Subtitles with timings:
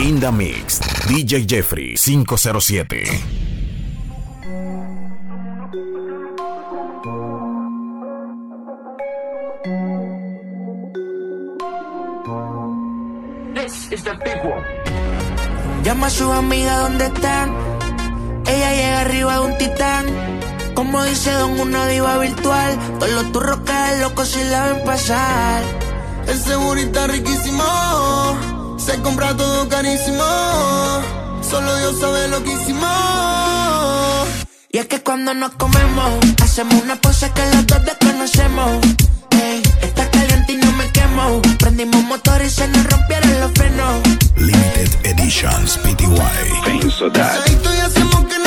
[0.00, 3.04] In the Mix, DJ Jeffrey 507.
[15.84, 17.54] Llama a su amiga donde están.
[18.46, 20.06] Ella llega arriba de un titán.
[20.74, 22.78] Como dice Don, una diva virtual.
[22.98, 25.62] Todos los turros caen locos si la ven pasar.
[26.26, 28.49] El segurita riquísimo.
[28.84, 30.24] Se compra todo carísimo.
[31.48, 32.88] Solo Dios sabe lo que hicimos.
[34.70, 38.78] Y es que cuando nos comemos, hacemos una pose que los dos desconocemos.
[39.32, 41.42] Ey, está caliente y no me quemo.
[41.58, 44.00] Prendimos motor y se nos rompieron los frenos.
[44.36, 47.10] Limited Editions PTY.
[47.12, 48.39] Pasadito y hacemos que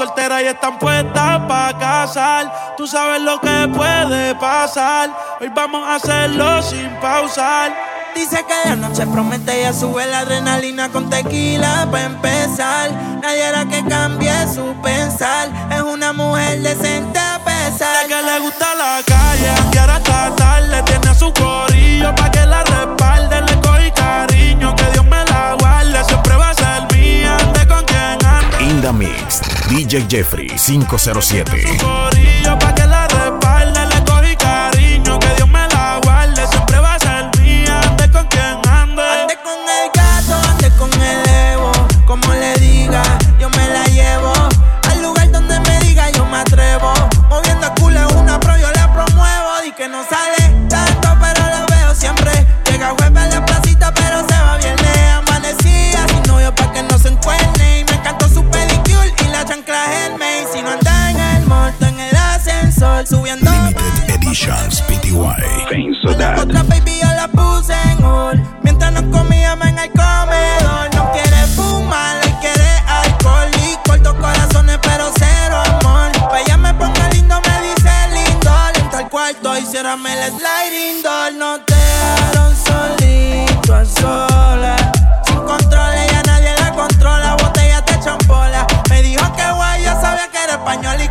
[0.00, 2.74] amigas, está soltera y están puestas para casar.
[2.76, 5.10] Tú sabes lo que puede pasar.
[5.40, 7.72] Hoy vamos a hacerlo sin pausar.
[8.14, 12.90] Dice que la noche promete ya sube la adrenalina con tequila para empezar.
[13.22, 15.48] Nadie hará que cambie su pensar.
[15.70, 18.06] Es una mujer decente a pesar.
[18.08, 20.82] que le gusta la calle, y ahora está tarde.
[20.82, 23.42] Tiene a su corillo pa' que la respalde.
[23.42, 26.04] Le cogí cariño, que Dios me la guarde.
[26.04, 28.64] Siempre va a ser mía, ande con quien ande.
[28.64, 31.78] In the Mix, DJ Jeffrey 507.
[31.78, 33.86] corillo pa' que la respalde.
[33.86, 36.44] Le cogí cariño, que Dios me la guarde.
[36.48, 39.02] Siempre va a ser mía, ande con quien ande.
[39.02, 41.70] Ande con el gato, ande con el Evo.
[42.04, 43.02] Como le diga,
[63.10, 63.50] subiendo.
[63.50, 65.18] Limited Editions PTY.
[66.40, 70.94] Otra baby yo la puse en hold Mientras nos comíamos en el comedor.
[70.94, 73.50] No quiere fumar, le quiere alcohol.
[73.64, 76.12] Y corto corazones pero cero amor.
[76.30, 78.52] Pa' ella me ponga lindo, me dice lindo.
[78.76, 84.82] Entra al cuarto y ciérrame el sliding door No te dejaron solito a solas.
[85.26, 87.36] Sin control, ella nadie la controla.
[87.36, 91.08] Botella te champola Me dijo que guay, yo sabía que era español y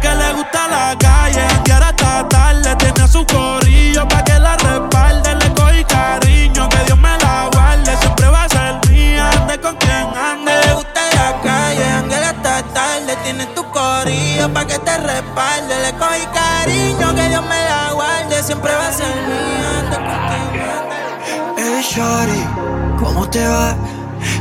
[23.29, 23.78] ¿cómo te va?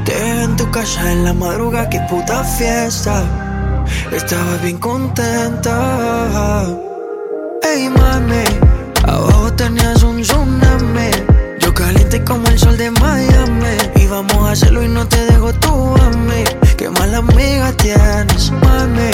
[0.06, 3.22] En tu casa en la madruga, qué puta fiesta.
[4.12, 6.66] Estabas bien contenta.
[7.62, 8.44] Hey mami,
[9.04, 11.10] abajo tenías un tsunami.
[11.60, 13.76] Yo caliente como el sol de Miami.
[13.97, 16.44] Y vamos a hacerlo y no te dejo tú a mí.
[16.76, 19.11] Qué mala amiga tienes, mami.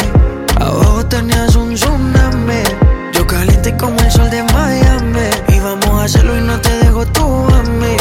[0.61, 2.62] Abajo tenías un tsunami.
[3.12, 5.29] Yo caliente como el sol de Miami.
[5.49, 7.97] Y vamos a hacerlo y no te dejo tú a mí.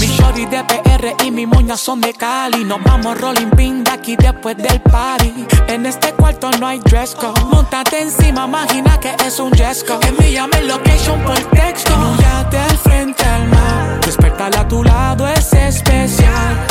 [0.00, 2.64] Mi shorty de PR y mi moña son de Cali.
[2.64, 5.46] Nos vamos rolling pin de aquí después del party.
[5.68, 7.40] En este cuarto no hay dress code.
[7.44, 10.00] Montate encima, imagina que es un Jesco.
[10.02, 11.92] Envíame location por texto.
[12.20, 14.00] Yate al frente al mar.
[14.04, 16.66] Despertar a tu lado es especial.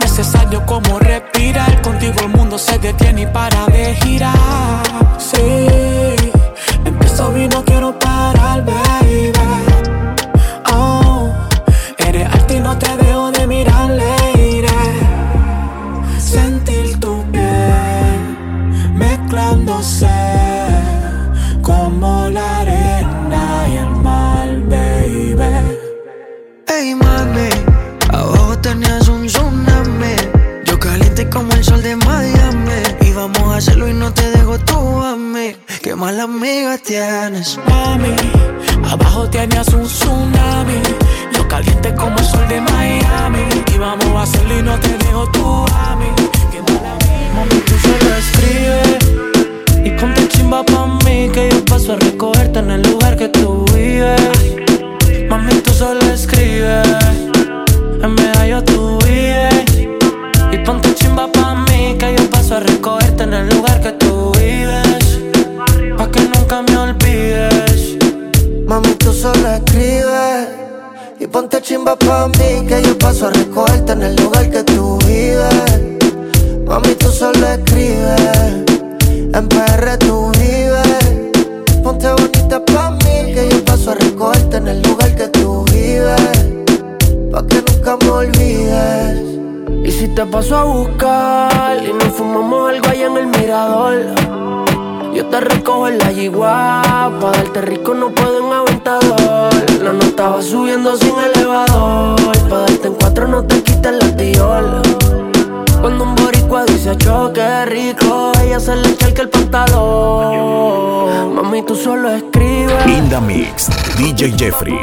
[0.00, 1.80] Necesario como respirar.
[1.80, 4.82] Contigo el mundo se detiene y para de girar.
[5.18, 6.32] Sí,
[6.84, 9.09] empiezo y no quiero parar, baby.
[33.68, 35.54] y no te dejo tú a mí.
[35.82, 37.58] Qué mala amiga tienes.
[37.68, 38.08] Mami,
[38.90, 40.80] abajo tenías un tsunami.
[41.34, 43.44] Yo caliente como el sol de Miami.
[43.74, 46.29] Y vamos a hacerlo y no te dejo tú a mí.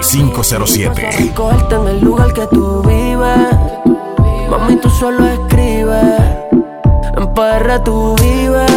[0.01, 1.23] 507.
[1.23, 3.47] Y cogerte en el lugar que tú vives.
[4.49, 6.21] Mami, tú solo escribes.
[7.17, 8.71] En PR tú vives.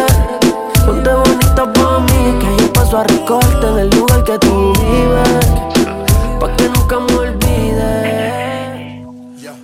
[0.85, 5.45] Ponte bonita pa' mí, que yo paso a recogerte en el lugar que tú vives.
[6.39, 9.05] Pa' que nunca me olvides.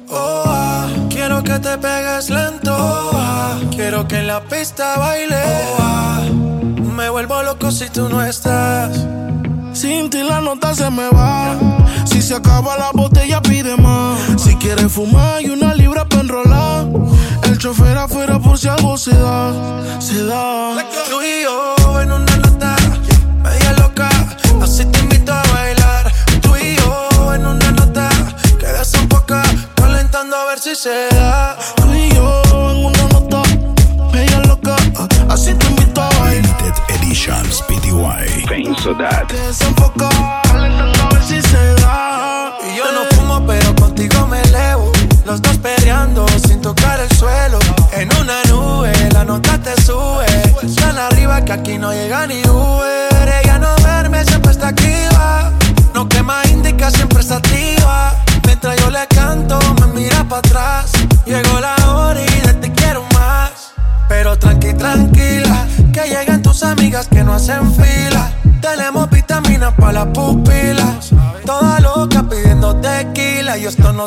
[0.09, 2.71] Oh, ah, quiero que te pegues lento.
[2.71, 5.35] Oh, ah, quiero que en la pista baile.
[5.35, 6.21] Oh, ah,
[6.95, 9.05] me vuelvo loco si tú no estás.
[9.73, 11.16] Sin ti la nota se me va
[12.37, 14.19] Acaba la botella, pide más.
[14.37, 15.36] Si quieres fumar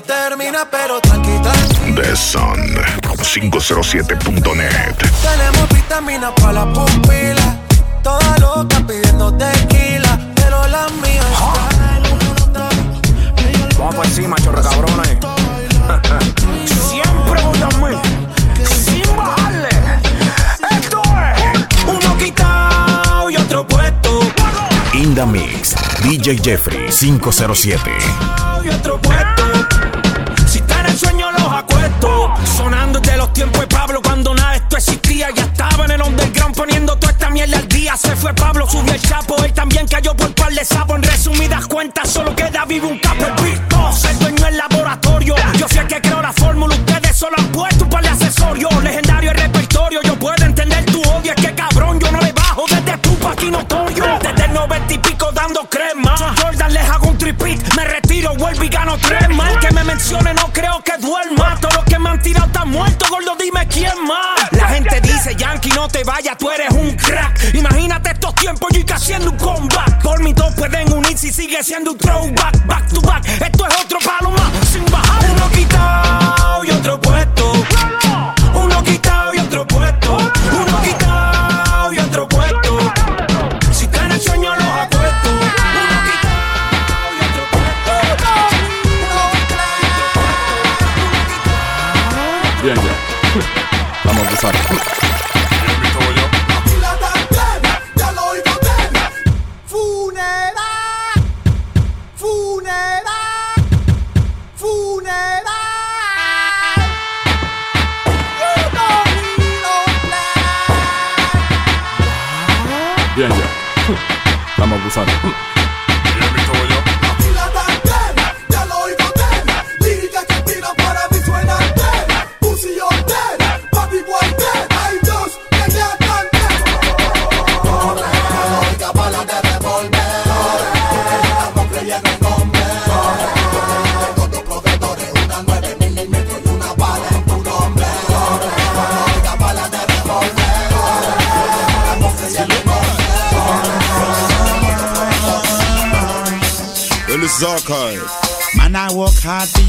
[0.00, 2.02] no termina, pero tranqui, tranquila.
[2.02, 2.78] The Sun
[3.22, 4.96] 507.net.
[4.96, 7.56] Tenemos vitaminas para las pupilas.
[8.02, 10.18] Toda loca pidiendo tequila.
[10.34, 11.22] Pero la mía.
[13.78, 15.18] Vamos por encima, chorro cabrones.
[16.66, 17.96] Siempre voy a mí,
[18.64, 19.68] sin bajarle.
[20.70, 21.02] Esto
[21.36, 24.20] es uno quitado y otro puesto.
[24.94, 28.39] In the Mix, DJ Jeffrey 507.
[38.20, 39.42] Fue Pablo, subió el chapo.
[39.44, 40.96] Él también cayó por par de sapos.
[40.96, 43.24] En resumidas cuentas, solo queda vivo un capo.
[43.26, 45.34] El pico, ser dueño del laboratorio.
[45.58, 46.74] Yo sé que creo la fórmula.
[46.74, 48.82] Ustedes solo han puesto un par de accesorios.
[48.82, 50.02] Legendario el repertorio.
[50.02, 51.32] Yo puedo entender tu odio.
[51.34, 54.04] Es que cabrón, yo no le bajo desde tu aquí notorio.
[54.22, 56.14] Desde el noventa y pico dando crema.
[56.40, 57.74] Jordan, les hago un tripit.
[57.74, 59.52] Me retiro, vuelvo y gano tres más.
[59.52, 61.56] El que me mencione no creo que duerma.
[61.60, 64.52] Todos los que me han tirado están muertos, gordo, dime quién más.
[64.52, 67.54] La gente dice, Yankee, no te vayas, tú eres un crack.
[67.54, 68.09] Imagínate
[68.50, 70.02] tiempos, yo y haciendo un comeback.
[70.02, 72.66] Por mi todos pueden unirse y sigue siendo un throwback.
[72.66, 74.68] Back to back, esto es otro palo más,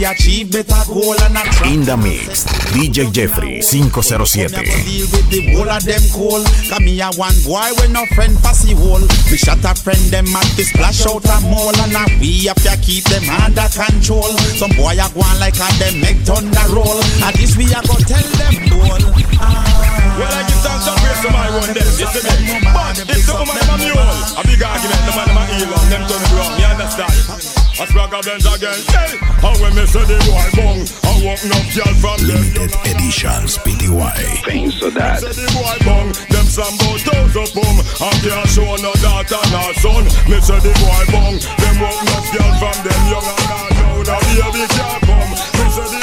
[0.03, 1.69] hard achieve better goal and I try.
[1.69, 4.63] In the mix, DJ Jeffrey 507.
[4.65, 6.43] Deal with the whole of them cool.
[6.69, 9.01] Come here, one boy with no friend passy hole.
[9.29, 12.61] We shot a friend them at the splash out a mall and now we have
[12.65, 14.31] to keep them under control.
[14.57, 16.99] Some boy a go on like a them make thunder roll.
[17.21, 19.01] At this we a go tell them all.
[19.37, 19.91] Ah.
[20.17, 22.59] Well, I give thanks and praise to my one them, you see me?
[22.73, 25.85] But if the woman them a mule, a big argument, the man them a Elon,
[25.89, 27.50] them turn it wrong, you understand?
[27.81, 29.17] I sprag a Benz again, hey!
[29.41, 32.37] And when me say the boy bong, I walk no girl from them.
[32.37, 34.45] Limited editions PTY.
[34.45, 35.17] Things so that.
[35.17, 39.73] Say the boy bong, them some bout thousand boom, and can't show no daughter nor
[39.81, 40.05] son.
[40.29, 43.97] Me say the boy bong, them walk no girl from them young and not now,
[44.05, 45.31] the baby can't come.
[45.33, 46.00] Me say the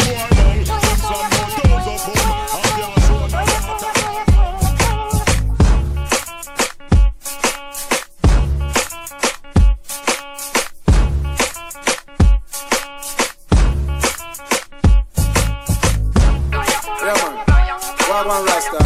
[18.28, 18.78] Rasta.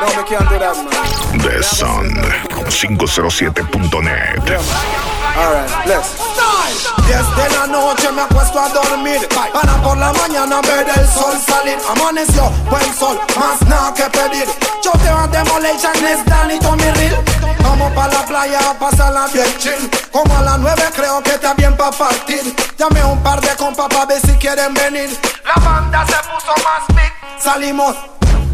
[0.00, 1.38] No, me can't do that, man.
[1.44, 2.08] The Sun
[2.72, 4.48] 507.net.
[5.36, 6.16] Alright, bless.
[7.06, 11.78] Desde la noche me acuesto a dormir Para por la mañana ver el sol salir
[11.88, 14.46] Amaneció buen sol, más nada que pedir.
[14.82, 17.22] Yo te a demolition, les Danny Tommy Real
[17.60, 19.90] Vamos pa' la playa a pasarla bien chill.
[20.10, 22.42] Como a las nueve creo que está bien pa' partir.
[22.78, 25.10] Llamé un par de compas pa' ver si quieren venir.
[25.44, 27.12] La banda se puso más big.
[27.38, 27.94] Salimos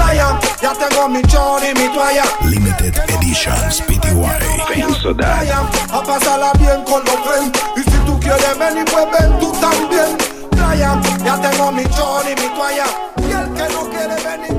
[0.00, 5.14] Playa, ya tengo mi chor y mi toalla Limited editions PTY.
[5.14, 5.60] playa
[5.92, 10.16] A pasarla bien con los friends Y si tú quieres venir pues ven tú también.
[10.52, 12.86] Playa, ya tengo mi chor y mi toalla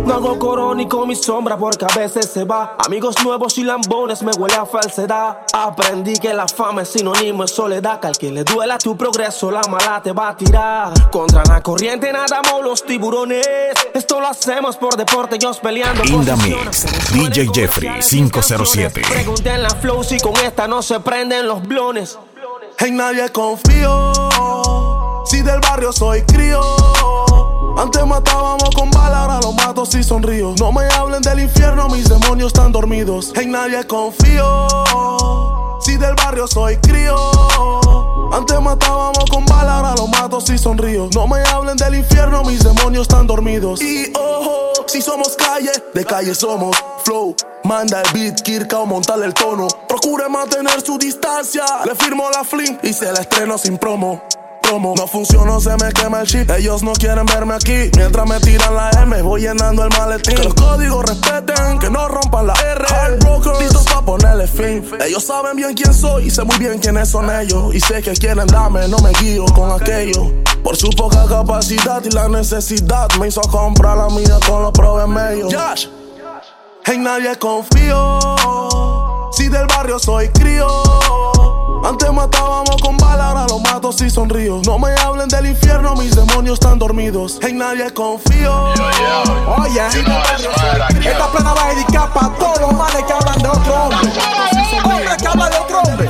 [0.06, 2.76] No hago coro ni con mi sombra porque a veces se va.
[2.86, 5.40] Amigos nuevos y lambones me huele a falsedad.
[5.54, 8.00] Aprendí que la fama es sinónimo de soledad.
[8.00, 11.12] Que al que le duela tu progreso, la mala te va a tirar.
[11.12, 13.48] Contra la corriente nadamos los tiburones.
[13.94, 16.04] Esto lo hacemos por deporte, ellos peleando.
[16.06, 16.86] In the posiciones.
[17.14, 19.02] mix, DJ Jeffrey 507.
[19.08, 22.18] Pregunten la flow si con esta no se prenden los blones.
[22.80, 24.12] En nadie confío.
[25.26, 26.81] Si del barrio soy crío.
[27.82, 30.54] Antes matábamos con balas, ahora los mato si sonrío.
[30.60, 33.34] No me hablen del infierno, mis demonios están dormidos.
[33.34, 34.68] En nadie confío.
[35.82, 37.16] Si del barrio soy crío.
[38.32, 41.10] Antes matábamos con balas, ahora los mato si sonrío.
[41.16, 43.82] No me hablen del infierno, mis demonios están dormidos.
[43.82, 47.36] Y ojo, si somos calle, de calle somos flow.
[47.64, 49.68] Manda el beat, Kirka o montarle el tono.
[49.88, 51.66] Procure mantener su distancia.
[51.86, 54.22] Le firmo la fling y se la estreno sin promo.
[54.72, 54.94] Promo.
[54.96, 56.50] No funcionó, se me quema el chip.
[56.50, 57.92] Ellos no quieren verme aquí.
[57.98, 60.36] Mientras me tiran la M, voy llenando el maletín.
[60.36, 62.86] Que los códigos respeten, que no rompan la R.
[62.88, 64.90] Heartbroken, listos pa' ponerle fin.
[65.06, 67.76] Ellos saben bien quién soy y sé muy bien quiénes son ellos.
[67.76, 70.32] Y sé que quieren darme, no me guío con aquello.
[70.64, 75.08] Por su poca capacidad y la necesidad, me hizo comprar la mía con los probes
[75.10, 75.54] medios.
[75.54, 75.88] Josh.
[76.86, 78.20] En nadie confío.
[79.34, 81.31] Si del barrio soy crío.
[81.84, 84.62] Antes matábamos con balas, ahora los mato si sonrío.
[84.66, 87.40] No me hablen del infierno, mis demonios están dormidos.
[87.42, 88.74] En nadie confío.
[89.58, 94.12] Oye, esta plena va dedicada para todos los manes que hablan de otro hombre.
[94.84, 96.10] Hombres que hablan de otro hombre.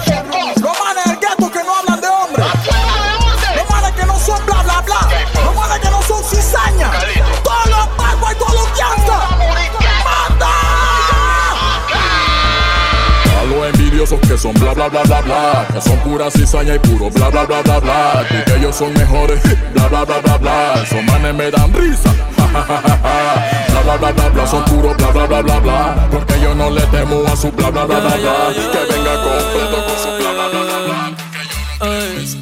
[14.51, 17.61] Son bla bla bla bla bla, que son pura cizaña y puro bla bla bla
[17.61, 19.41] bla bla, y que ellos son mejores,
[19.73, 23.97] bla bla bla bla bla, esos manes me dan risa, ja, ja, ja, bla bla
[23.97, 27.23] bla bla bla, son puro bla bla bla bla bla, porque yo no le temo
[27.25, 30.61] a su bla bla bla bla bla, que venga completo con su bla bla bla
[30.63, 31.97] bla bla.
[31.97, 32.37] Ey.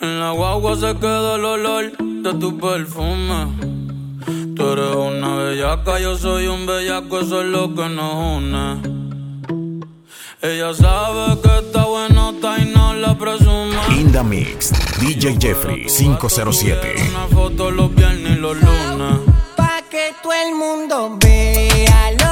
[0.00, 3.46] En la guagua se queda el olor de tu perfume.
[4.54, 9.05] Tú eres una bellaca, yo soy un bellaco, eso es lo que nos une.
[10.42, 13.74] Ella sabe que está bueno, está y no la presume.
[13.98, 16.94] In the mix, DJ Jeffrey 507.
[17.08, 19.18] Una foto los viernes y los lunes.
[19.56, 22.25] Pa' que todo el mundo vea lo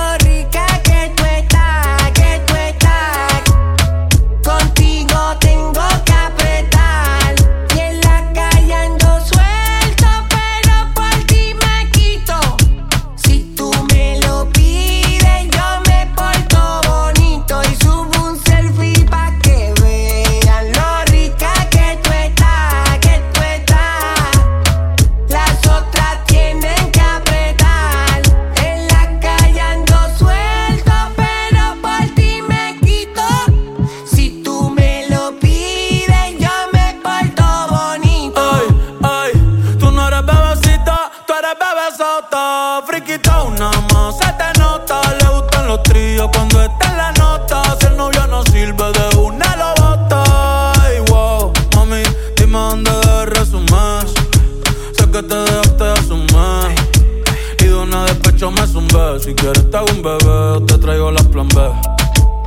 [59.45, 61.61] Si quieres te hago un bebé, te traigo la plan B.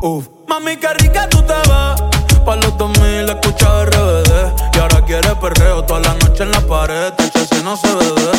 [0.01, 0.27] Uf.
[0.47, 2.43] Mami, qué rica tú te ves.
[2.43, 4.31] Pa' los 2000 escucha RBD.
[4.73, 7.13] Y ahora quieres perreo toda la noche en la pared.
[7.13, 8.31] Te si no se ve.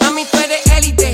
[0.00, 1.12] Mami, tú eres élite,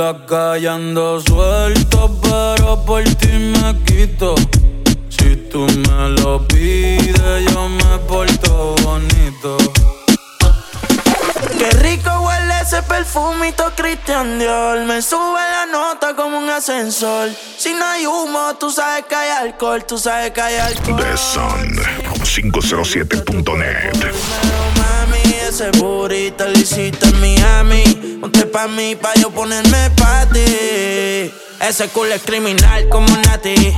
[0.00, 4.34] la calle ando suelto, pero por ti me quito.
[5.10, 9.58] Si tú me lo pides, yo me porto bonito.
[11.58, 14.78] Qué rico huele ese perfumito Christian Dior.
[14.86, 17.28] Me sube la nota como un ascensor.
[17.58, 20.96] Si no hay humo, tú sabes que hay alcohol, tú sabes que hay alcohol.
[20.96, 21.76] The Sun
[22.24, 24.49] 507.net.
[25.60, 28.18] Ese hiciste en Miami.
[28.18, 30.40] Ponte pa' mí, pa' yo ponerme pa' ti.
[31.60, 33.76] Ese culo es criminal como Nati.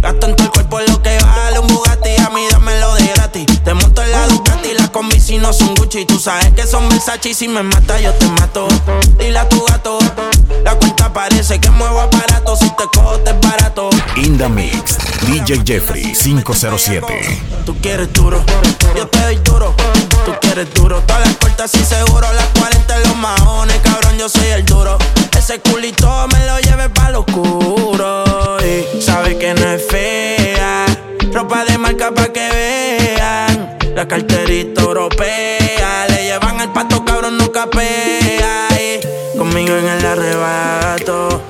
[0.00, 2.10] Gasto en tu cuerpo lo que vale un Bugatti.
[2.24, 3.46] A mí dámelo de gratis.
[3.64, 6.04] Te monto en la Ducati, las combi si no son Gucci.
[6.04, 8.68] Tú sabes que son Versace y si me mata yo te mato.
[9.18, 9.98] Dile a tu gato,
[10.62, 12.54] la cuenta parece que muevo aparato.
[12.54, 13.90] Si te cojo te es barato.
[14.14, 15.09] In Mix.
[15.26, 17.42] DJ Jeffrey 507.
[17.64, 18.42] Tú quieres duro,
[18.96, 19.74] yo te doy duro.
[20.24, 22.26] Tú quieres duro, todas las puertas y seguro.
[22.32, 24.98] Las 40 en los maones, cabrón, yo soy el duro.
[25.36, 28.24] Ese culito me lo lleve pa' lo oscuro.
[28.60, 30.86] Y sabe que no es fea.
[31.32, 33.78] Ropa de marca pa' que vean.
[33.94, 36.06] La carterita europea.
[36.08, 38.68] Le llevan el pato, cabrón, no capea.
[38.72, 41.49] Y conmigo en el arrebato.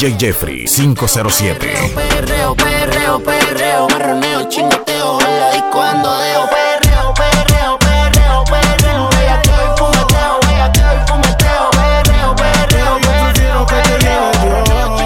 [0.00, 1.92] DJ Jeffrey 507.
[1.94, 3.86] Perreo, perreo, perreo.
[3.90, 5.20] Marroneo, chingoteo.
[5.20, 6.48] En la disco ando deo.
[6.48, 9.10] Perreo, perreo, perreo, perreo.
[9.10, 11.70] Bellaqueo y fumeteo, bellaqueo y fumeteo.
[11.70, 15.04] Perreo, perreo, perreo, perreo.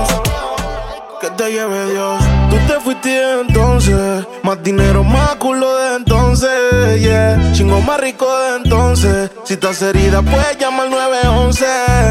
[1.20, 2.22] que te lleve Dios.
[2.50, 7.50] Tú te fuiste entonces, más dinero, más culo de entonces, yeah.
[7.52, 9.30] Chingo más rico de entonces.
[9.42, 11.66] Si estás herida, puedes llamar al 911,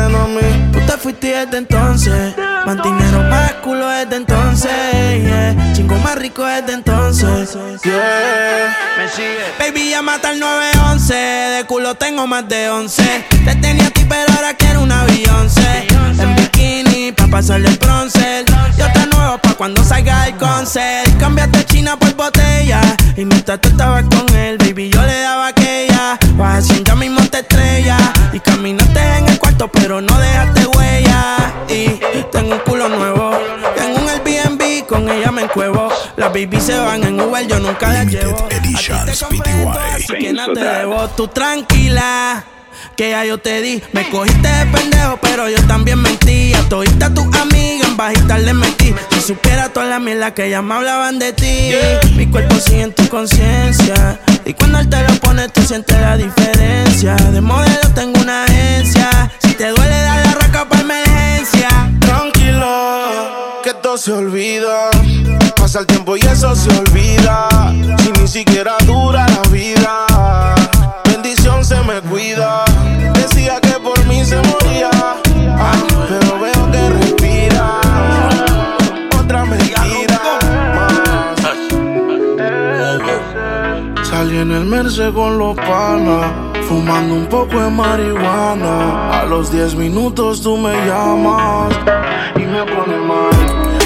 [0.09, 0.62] no a mí.
[0.85, 2.35] Te fuiste desde entonces.
[2.65, 4.71] Más dinero, más culo desde entonces.
[5.23, 5.73] Yeah.
[5.73, 7.53] Chingo más rico desde entonces.
[7.83, 8.77] Yeah.
[8.97, 9.43] Me sigue.
[9.59, 11.13] Baby, llama al 911.
[11.13, 13.25] De culo tengo más de 11.
[13.45, 15.87] Te tenía a ti, pero ahora quiero una Beyoncé.
[16.19, 18.45] En bikini, pa' pasarle el bronce.
[18.77, 21.17] Yo te nuevo pa' cuando salga el concert.
[21.19, 22.81] Cambiaste China por botella.
[23.17, 26.17] Y mientras tú estabas con él, baby, yo le daba aquella.
[26.35, 27.97] Vas haciendo ya mismo te estrella.
[28.31, 30.32] Y caminaste en el cuarto, pero no dejaste
[34.93, 35.89] con ella me encuevo.
[36.17, 38.47] Las baby se van en Uber, yo nunca las llevo.
[38.51, 40.17] Editions Así PTY.
[40.19, 42.45] que nada te debo, tú tranquila.
[42.95, 46.53] Que ya yo te di, me cogiste de pendejo, pero yo también mentí.
[46.53, 48.93] A todita tus amigas en bajita le metí.
[49.11, 51.71] Si supiera toda la mierda que ya me hablaban de ti.
[52.15, 54.19] Mi cuerpo sigue en tu conciencia.
[54.45, 57.15] Y cuando él te lo pone, tú sientes la diferencia.
[57.15, 59.31] De modelo tengo una agencia.
[59.39, 61.92] Si te duele, dar la raca para emergencia.
[62.05, 64.89] Tranquilo, que todo se olvida.
[65.55, 67.47] Pasa el tiempo y eso se olvida.
[67.99, 70.05] Si ni siquiera dura la vida.
[71.05, 72.65] Bendición se me cuida.
[73.13, 74.89] Decía que por mí se moría.
[76.09, 77.81] pero veo que respira.
[79.19, 80.21] Otra mentira.
[84.03, 86.52] Salí en el Merce con los panas.
[86.73, 89.21] Fumando un poco de marihuana.
[89.21, 91.71] A los 10 minutos tú me llamas.
[92.35, 93.29] Y me pone mal.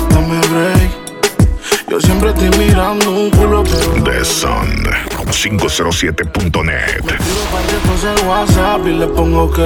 [0.10, 0.92] Dame break.
[1.90, 4.86] Yo siempre estoy mirando un culo pero The Sun
[5.32, 7.04] 507.net
[7.88, 9.60] Puse el WhatsApp y le pongo ok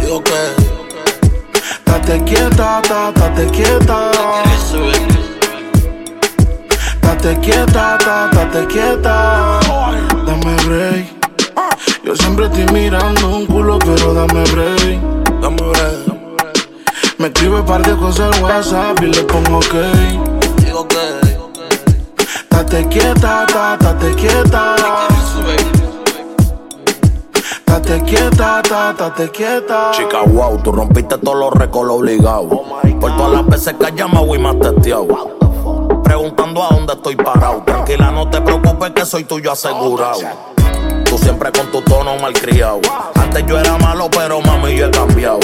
[0.00, 4.10] Digo que Date quieta, ta, date quieta
[7.02, 9.60] Date quieta, ta, date quieta
[10.26, 11.17] Dame break
[12.08, 14.98] Yo siempre estoy mirando un culo pero dame break
[15.42, 16.18] Dame break
[17.18, 19.74] me escribe par de cosas al WhatsApp y le pongo ok.
[20.64, 20.96] Digo que
[22.48, 24.76] Date quieta, ta, date quieta.
[27.66, 29.90] Date quieta, ta, date quieta.
[29.90, 32.58] Chica, wow, tú rompiste todos los récords obligados.
[33.00, 35.36] Por todas las veces que has llamado y me has testeado.
[36.02, 37.62] Preguntando a dónde estoy parado.
[37.66, 40.56] Tranquila, no te preocupes que soy tuyo asegurado.
[41.28, 42.80] Siempre con tu tono malcriado.
[43.14, 45.40] Antes yo era malo, pero mami yo he cambiado.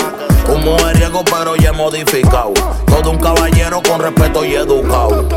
[0.49, 2.55] Un mujeriego, pero ya he modificado.
[2.87, 5.29] Todo un caballero con respeto y educado.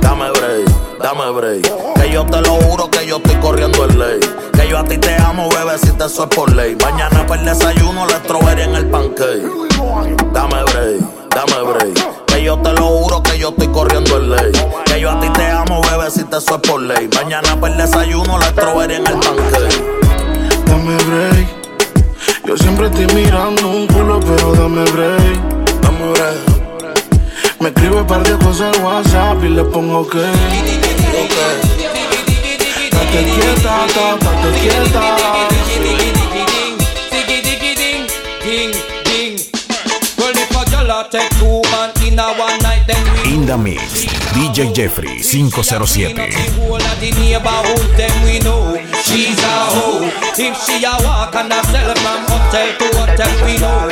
[0.00, 1.94] Dame break, dame break.
[1.94, 4.20] Que yo te lo juro que yo estoy corriendo el ley.
[4.54, 6.74] Que yo a ti te amo, bebé, si te es por ley.
[6.76, 9.42] Mañana para el desayuno, la strawberry en el pancake.
[10.32, 12.15] Dame break, dame break.
[12.46, 14.52] Yo te lo juro que yo estoy corriendo el ley.
[14.84, 17.10] Que yo a ti te amo, bebé, si te es por ley.
[17.16, 19.82] Mañana para el desayuno, la strawberry en el pancake.
[20.64, 21.48] Dame break.
[22.44, 25.40] Yo siempre estoy mirando un culo, pero dame break.
[25.80, 26.38] Dame break.
[27.58, 30.14] Me escribe un par de cosas al WhatsApp y le pongo ok.
[30.14, 30.26] okay.
[32.92, 35.16] Date quieta, ta, date quieta.
[41.10, 41.35] take two man in a one night then we
[42.16, 46.16] In the mix, DJ Jeffrey 507
[49.04, 53.58] She's a hoe If she a walk and a sell from hotel to hotel we
[53.60, 53.84] know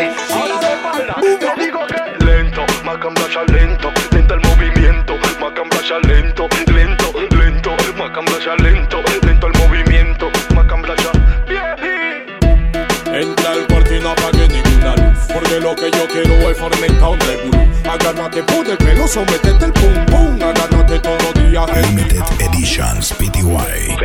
[2.24, 10.30] Lento, macamblacha lento, lento el movimiento, macamblacha lento, lento, lento, macamblacha lento, lento el movimiento,
[10.54, 11.10] macamblacha.
[13.12, 14.43] Entra al cuarto y no apague
[15.34, 17.68] porque lo que yo quiero es fomentar un revolú.
[17.90, 21.66] Agárrate por el pelo, sometete el pum pum, agárrate todos los días.
[21.88, 23.96] Limited Editions PTY.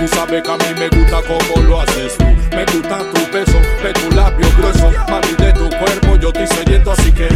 [0.00, 2.24] Tú sabes que a mí me gusta como lo haces tú.
[2.56, 6.92] Me gusta tu peso, de tu labio grueso, mami de tu cuerpo yo estoy sediento
[6.92, 7.28] así que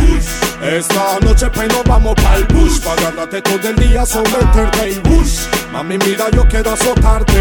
[0.63, 5.41] esta noche pues nos vamos pa'l bush, pa' ganarte todo el día someterte y bush.
[5.73, 7.35] Mami mira yo quiero azotarte,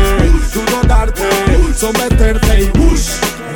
[0.52, 1.24] tú no darte,
[1.76, 3.10] someterte y bush.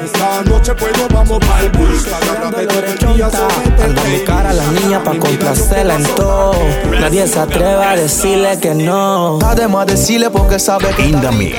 [0.04, 4.54] Esta noche pues nos vamos pa'l bush, pa' ganarte todo el día someterte buscar a
[4.54, 6.54] la niña pa' complacerla en todo.
[7.00, 9.40] Nadie se atreve a decirle que no.
[9.44, 11.57] Además decirle porque sabe que In the mix,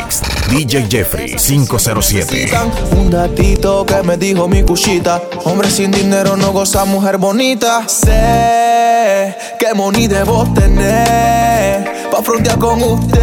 [0.51, 2.51] DJ Jeffrey 507
[2.97, 5.21] Un datito que me dijo mi cuchita.
[5.45, 7.89] Hombre sin dinero no goza mujer bonita.
[7.89, 13.19] Sé que money debo tener Pa' frontear con usted.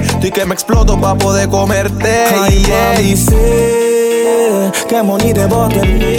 [0.00, 2.24] Estoy que me exploto pa' poder comerte.
[2.40, 2.96] Ay, yeah.
[3.16, 6.16] sé que money debo tener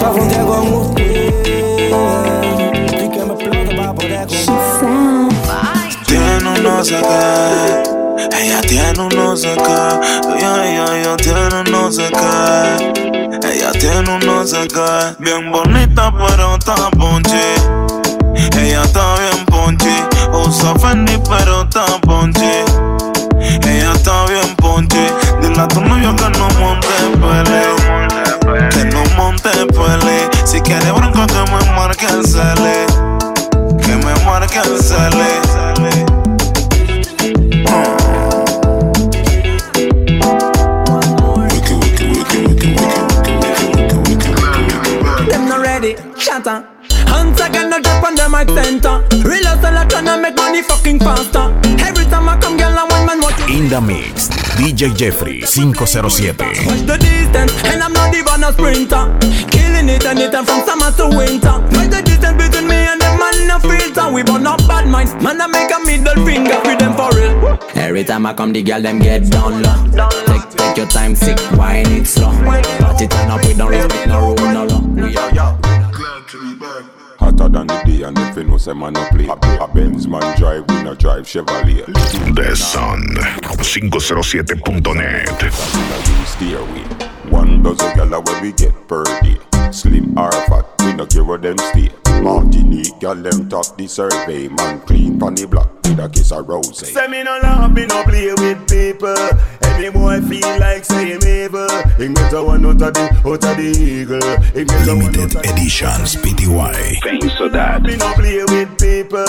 [0.00, 1.09] Pa' frontear con usted
[6.82, 12.08] ella tiene un no sé qué, ella, ella, ella tiene un no sé.
[13.52, 14.42] Ella tiene un no
[15.18, 17.36] bien bonita pero está ponchi.
[18.34, 22.64] Ella está bien ponchi, usa Fendi pero está ponchi.
[23.38, 25.06] Ella está bien ponchi,
[25.42, 26.88] dile a tu novio que no monte
[27.20, 28.70] pele.
[28.70, 32.86] Que no monte pele, si quiere bronca que me marque el cele.
[33.82, 36.09] Que me marque el
[45.80, 45.96] cele.
[46.18, 46.64] shatter.
[47.06, 49.02] Hands I drop on the mic center.
[49.26, 51.52] Real hustle, I tryna make money fucking faster.
[51.84, 56.66] Every time I come, girl, I want man what In the mix, DJ Jeffrey 507.
[56.66, 59.04] Watch the distance, and I'm not even a sprinter.
[59.50, 61.58] Killing it anytime from summer to winter.
[61.74, 64.12] Watch the distance between me and the man, no filter.
[64.12, 67.58] We burn up bad minds, man, I make a middle finger for them for real.
[67.74, 70.08] Every time I come, the girl, them get down low.
[70.26, 72.30] Take, take your time, sick, wine it slow.
[72.78, 74.80] Party turn up, we don't respect no rule, no law.
[74.80, 76.99] We are, yo.
[77.40, 79.26] Hotter than the day And if you know say man no play.
[79.26, 79.36] A
[79.68, 81.86] Benz man drive, we no drive Chevrolet.
[82.34, 83.16] The Sun
[83.60, 85.52] 507.net
[86.26, 86.84] Stairway
[87.30, 89.38] One dozen gala where we get per day.
[89.72, 91.90] Slim or fat, we no care where them stay.
[92.22, 94.48] Martinique, gal them top the survey.
[94.48, 96.76] Man clean pon the block with a kiss of rose.
[96.76, 99.14] Say me no love, me no play with people
[99.80, 101.66] Any boy feel like say him evil.
[101.96, 104.20] Him get a one out of the, out of the eagle.
[104.52, 107.80] Him get a one out of the Editions PTY Penso that.
[107.80, 109.24] Me no play with people.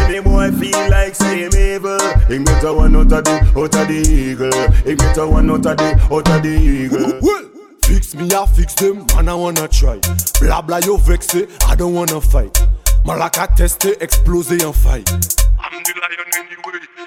[0.00, 2.00] Any boy feel like say him evil.
[2.32, 4.70] Him get a one out of the, out of the eagle.
[4.88, 7.20] Him get a one out of the, out of the eagle.
[7.82, 10.00] Fix me, I fix them, man, I wanna try.
[10.40, 12.56] Blah bla, yo vexé, I don't wanna fight.
[13.04, 15.04] Malaka teste eksplose yon fay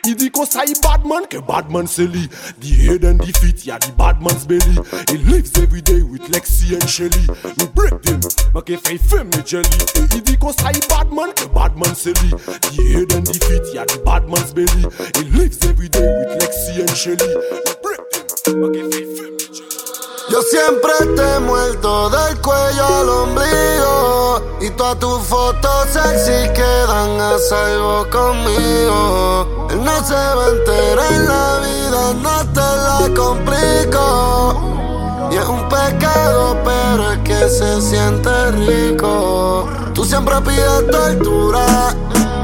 [0.06, 2.28] I di konsay badman ke badman se li
[2.60, 4.76] Di head and di feet ya the badman's belly.
[5.10, 7.24] He lives everyday with Lexi and Shelly.
[7.58, 8.20] We break dem,
[8.54, 9.80] make fay fem ne jelly.
[10.12, 12.32] I di konsay badman ke badman se li
[12.72, 14.84] Di head and di feet ya the badman's belly.
[15.16, 17.30] He lives everyday with Lexi and Shelly.
[17.64, 18.26] We break dem,
[18.60, 19.83] make fay fem ne jelly.
[20.30, 24.42] Yo siempre te he muerto del cuello al ombligo.
[24.62, 29.68] Y todas tus fotos sexy quedan a salvo conmigo.
[29.70, 35.30] Él no se va a enterar en la vida, no te la complico.
[35.32, 39.68] Y es un pecado, pero es que se siente rico.
[39.94, 41.94] Tú siempre pides tortura,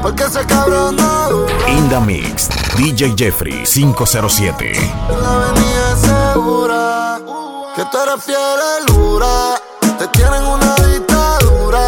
[0.02, 1.68] porque ese cabrón no dura.
[1.68, 4.72] In the Mix DJ Jeffrey 507
[5.20, 7.09] La avenida segura
[7.80, 8.38] que tú eres fiel
[9.98, 11.86] Te tienen una dictadura.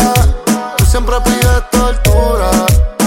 [0.78, 2.50] Tú siempre pides tortura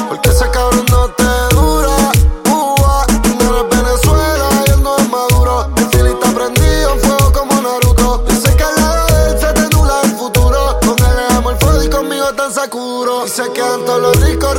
[0.08, 1.96] Porque ese cabrón no te dura.
[2.44, 3.08] Cuba,
[3.40, 5.68] no eres Venezuela y él no es Maduro.
[5.78, 8.24] El fili está prendido en fuego como Naruto.
[8.28, 10.80] Dice que al lado de él se te nula el futuro.
[10.82, 14.56] Con él es amor fuego y conmigo tan Sakuro Y se quedan todos los ricos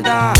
[0.00, 0.39] aprieta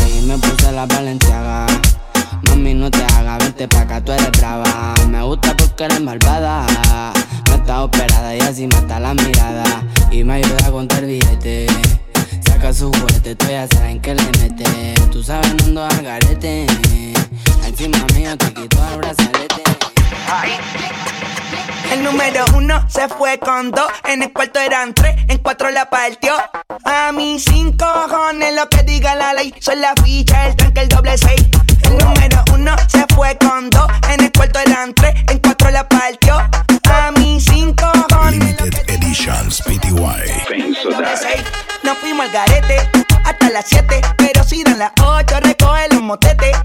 [23.01, 26.35] se fue con dos, en el cuarto eran tres, en cuatro la partió.
[26.83, 30.89] A mí cinco cojones lo que diga la ley, son la ficha, el tranque, el
[30.89, 31.47] doble seis.
[31.81, 35.89] El número uno se fue con dos, en el cuarto eran tres, en cuatro la
[35.89, 36.37] partió.
[36.91, 40.61] A mí cinco cojones Limited Editions PTY.
[41.81, 42.87] Nos fuimos al garete
[43.25, 46.55] hasta las siete, pero si dan las ocho recoge los motetes.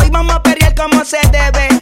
[0.00, 1.81] Hoy vamos a perrear como se debe.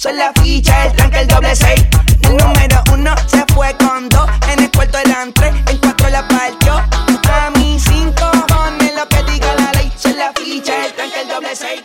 [0.00, 1.86] Son la ficha, el tranque, el doble seis.
[2.22, 4.30] El número uno se fue con dos.
[4.50, 6.72] En el cuarto eran tres, en cuatro la partió.
[6.72, 9.92] A mí cinco cojones lo que diga la ley.
[9.98, 11.82] Son la ficha, el tranque, el doble seis.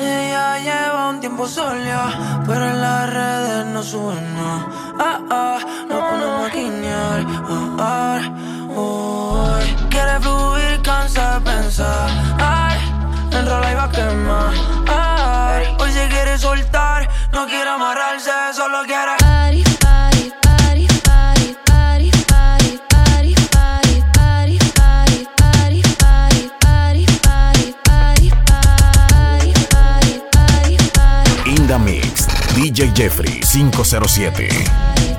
[0.00, 4.66] Ella lleva un tiempo sola, pero en las redes no sube nada.
[4.98, 5.66] ay,
[7.10, 8.32] ay,
[9.54, 9.76] ay.
[9.90, 12.08] Quiere fluir, cansa de pensar.
[12.38, 12.78] Ay,
[13.32, 14.77] enrola y va a quemar.
[14.88, 19.16] Ay, hoy se quiere soltar, no quiere amarrarse, solo quiere.
[19.18, 28.32] Party, party, party, party, party, party, party, party, party, party, party, party, party, party, party,
[28.46, 31.50] party, party, party, party.
[31.54, 35.17] In the Mix, DJ Jeffrey 507.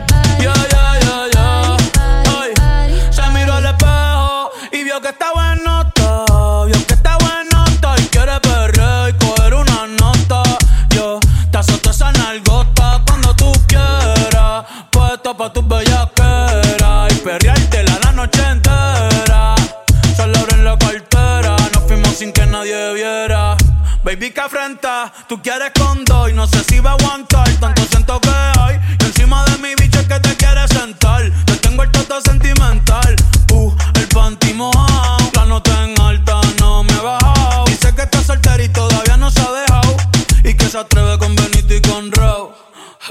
[25.27, 27.47] Tú quieres con dos y no sé si va a aguantar.
[27.59, 31.21] Tanto siento que hay y encima de mi bicho es que te quieres sentar.
[31.45, 33.15] Te tengo el toto sentimental,
[33.53, 35.17] uh, el panty mojado.
[35.35, 37.65] La nota en alta no me ha bajado.
[37.65, 39.97] Dice que está soltera y todavía no se ha dejado.
[40.43, 42.51] Y que se atreve con Benito y con Raw.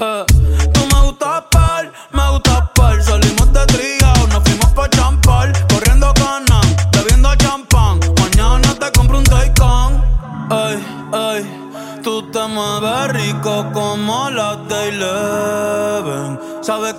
[0.01, 0.25] Eh,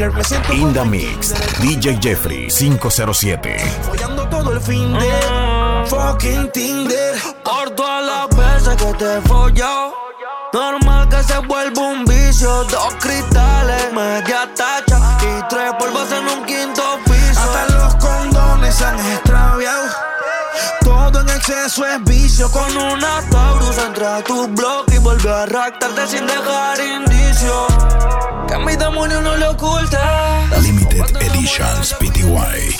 [0.00, 0.12] your finger.
[0.12, 3.58] Me siento In the Mix, DJ Jeffrey 507.
[3.82, 7.14] follando todo el fin de fucking Tinder.
[7.44, 9.94] Por todas las veces que te he follado.
[10.52, 12.64] Normal que se vuelva un vicio.
[12.64, 17.40] Dos cristales, media tacha y tres polvos en un quinto piso.
[17.40, 19.88] Hasta los condones se han extraviado.
[21.10, 22.48] Todo en exceso es vicio.
[22.52, 27.66] Con una Taurus entra a tu blog y vuelve a raptarte sin dejar indicio.
[28.46, 30.46] Que a mi demonio no le oculta.
[30.60, 32.76] Limited Editions PTY.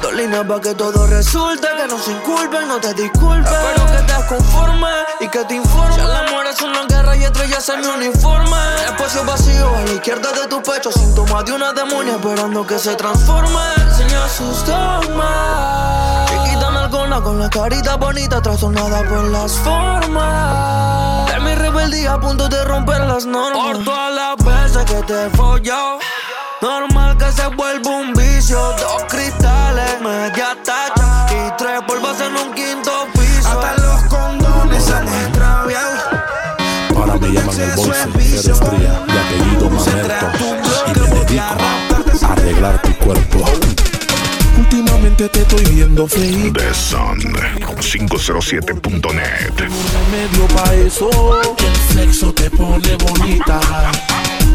[0.00, 3.50] Dos líneas para que todo resulte, que no se inculpen, no te disculpes.
[3.50, 5.96] Espero que te conformes y que te informes.
[5.96, 8.56] Si el amor es una guerra y estrellas en mi uniforme.
[8.86, 12.94] Espacio vacío a la izquierda de tu pecho, síntoma de una demonia esperando que se
[12.94, 13.58] transforme.
[13.88, 15.88] Enseña sus dogmas.
[16.90, 21.30] Con la carita bonita, trastornada por las formas.
[21.30, 23.62] De mi rebeldía a punto de romper las normas.
[23.62, 25.98] Por todas las veces que te he follado.
[26.62, 28.58] Normal que se vuelva un vicio.
[28.58, 33.48] Dos cristales, media tacha y tres polvos en un quinto piso.
[33.48, 35.98] Hasta los condones se han extraviado.
[36.96, 40.46] Ahora me llaman el bolso, fría de apellido Mamerto
[40.86, 41.42] y me dedico
[42.26, 43.44] a arreglar tu cuerpo.
[44.58, 46.60] Últimamente te estoy viendo feita.
[46.60, 47.18] The Sun
[47.80, 49.52] 507.net.
[49.56, 51.08] remedio pa' eso.
[51.56, 53.60] Que el sexo te pone bonita.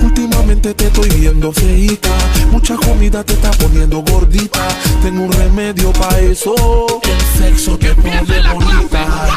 [0.03, 2.09] Últimamente te estoy viendo feita.
[2.51, 4.67] Mucha comida te está poniendo gordita.
[5.01, 6.53] Tengo un remedio pa' eso.
[7.01, 8.92] Que el sexo te pone bonita.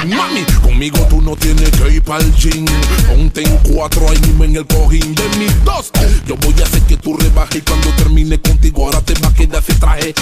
[0.07, 2.65] Mami, conmigo tú no tienes que ir pa'l gym.
[3.09, 5.91] Ponte en cuatro ahí mismo en el cojín de mis dos.
[6.27, 9.35] Yo voy a hacer que tú rebajes y cuando termine contigo ahora te va a
[9.35, 10.15] quedar ese traje.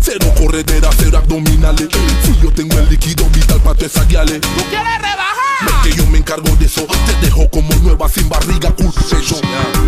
[0.00, 1.88] Cero corredera, cero abdominales.
[2.24, 4.40] Si yo tengo el líquido vital para te saqueales.
[4.40, 5.51] ¿Tú quieres rebajar?
[5.82, 6.86] Que yo me encargo de eso.
[7.06, 9.40] Te dejo como nueva sin barriga, cool eso.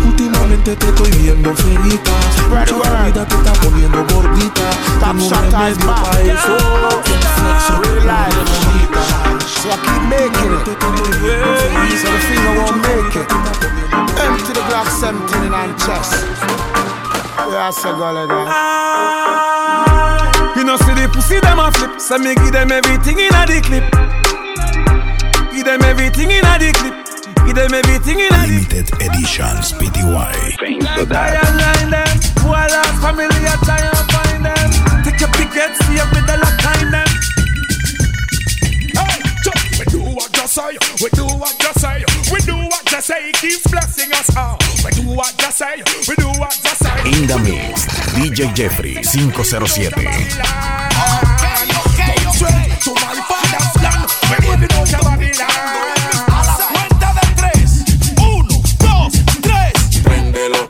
[0.05, 2.11] Últimamente te estoy viendo feita.
[2.49, 4.69] Mucha comida te está poniendo gordita.
[4.99, 6.57] Tengo un remedio pa' eso.
[7.03, 9.01] Que el sexo te pone bonita.
[9.45, 10.65] So I keep making it.
[12.01, 13.27] So the finger won't make it.
[14.19, 16.13] Empty the Glock 17 in my chest.
[17.37, 18.47] Yeah, I say go like that.
[18.49, 18.95] Ah.
[20.55, 21.99] You know, see the pussy them a flip.
[21.99, 24.24] So me give them everything in a the clip.
[25.65, 26.93] Give them everything in a the clip.
[27.47, 30.61] Give them everything in a the Limited Editions PTY.
[31.09, 32.05] Try and line them.
[32.45, 32.69] Who are
[33.01, 34.69] family, I try and find them.
[35.01, 37.09] Take your pickets, see if with the lock time them.
[38.93, 42.85] Hey, Chuck, we do what you say, we do what you say, we do what
[42.85, 44.61] you say, keeps blessing us all.
[44.85, 47.09] We do what you say, we do what you say.
[47.09, 49.97] In the Mix, DJ Jeffrey 507.
[52.85, 54.04] To my father's land,
[54.35, 54.39] A
[56.43, 57.85] la cuenta de tres,
[58.17, 59.73] uno, dos, tres.
[60.03, 60.69] Prendelo,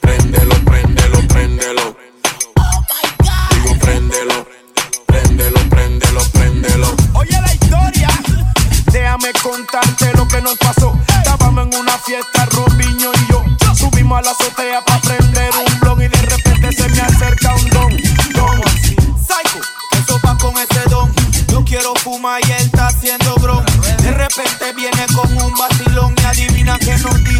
[0.00, 1.96] prendelo, prendelo, prendelo.
[3.52, 4.48] Digo, prendelo,
[5.06, 6.96] prendelo, prendelo, prendelo.
[7.14, 8.08] Oye la historia,
[8.86, 10.98] déjame contarte lo que nos pasó.
[11.06, 13.12] Estábamos en una fiesta, Ron y yo,
[13.76, 17.70] subimos a la azotea pa prender un blog y de repente se me acerca un
[17.70, 17.96] don.
[18.34, 19.60] Don así, psycho.
[19.92, 20.06] ¿Qué es
[20.40, 21.12] con ese don?
[21.48, 22.52] Yo quiero fumar y
[24.28, 27.35] repente viene con un vacilón y adivina que nos dijo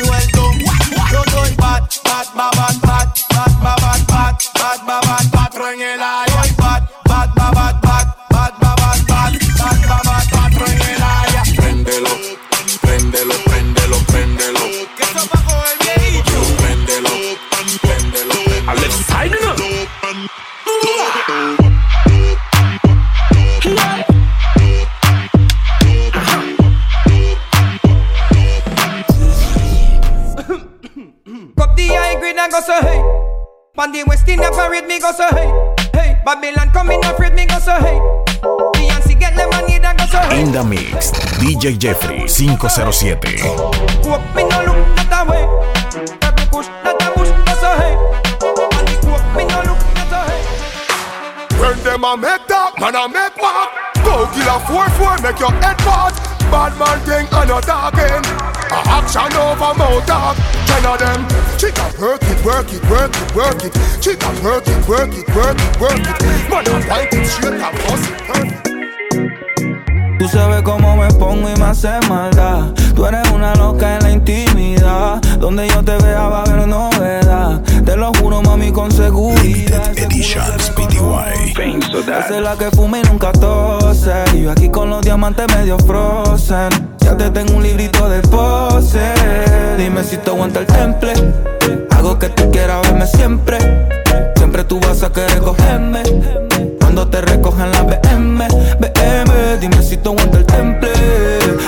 [47.63, 47.95] a hey.
[51.61, 53.71] When them a make talk, man a make walk.
[54.05, 56.15] Go kill a four four, make your head part.
[56.51, 58.25] Bad man thing and no talking.
[58.71, 60.37] A action over mouth talk.
[60.67, 61.27] Ten of them.
[61.59, 63.73] Chica work it, work it, work it, work it.
[64.01, 66.51] Chica work it, work it, work it, work it.
[66.51, 68.76] Man a point it straight and bust it perfect.
[70.37, 72.67] Sabes cómo me pongo y me hace maldad.
[72.95, 75.19] Tú eres una loca en la intimidad.
[75.41, 77.63] Donde yo te vea va a haber novedad.
[77.87, 79.97] Te lo juro, mami, con seguridad.
[79.97, 81.55] Editions PTY.
[82.03, 84.13] Esa es la que fuma y nunca tose.
[84.35, 86.69] Y yo aquí con los diamantes medio frozen.
[86.99, 89.15] Ya te tengo un librito de pose.
[89.79, 91.15] Dime si te aguanta el temple.
[91.93, 93.57] Hago que tú quieras verme siempre.
[94.37, 96.03] Siempre tú vas a querer cogerme.
[96.97, 98.49] Cuando te recogen la BM,
[98.81, 99.59] BM.
[99.61, 100.91] Dime si tú aguanta el temple.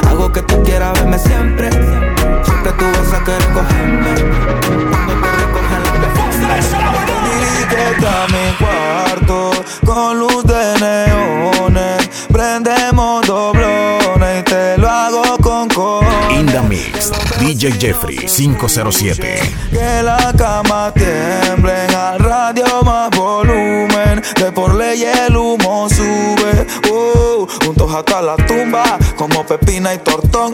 [0.08, 1.70] Hago que tú quieras verme siempre.
[1.70, 4.14] Siempre tú vas a querer cogerme.
[4.88, 6.48] Cuando te recogen la BM.
[7.42, 9.50] Etiqueta mi cuarto
[9.84, 12.08] con luz de neones.
[12.32, 16.38] Prendemos doblones y te lo hago con cojones.
[16.38, 19.40] In the Mix, DJ Jeffrey 507.
[19.70, 21.47] Que la cama tiemblen
[29.68, 30.52] pepina y tortón.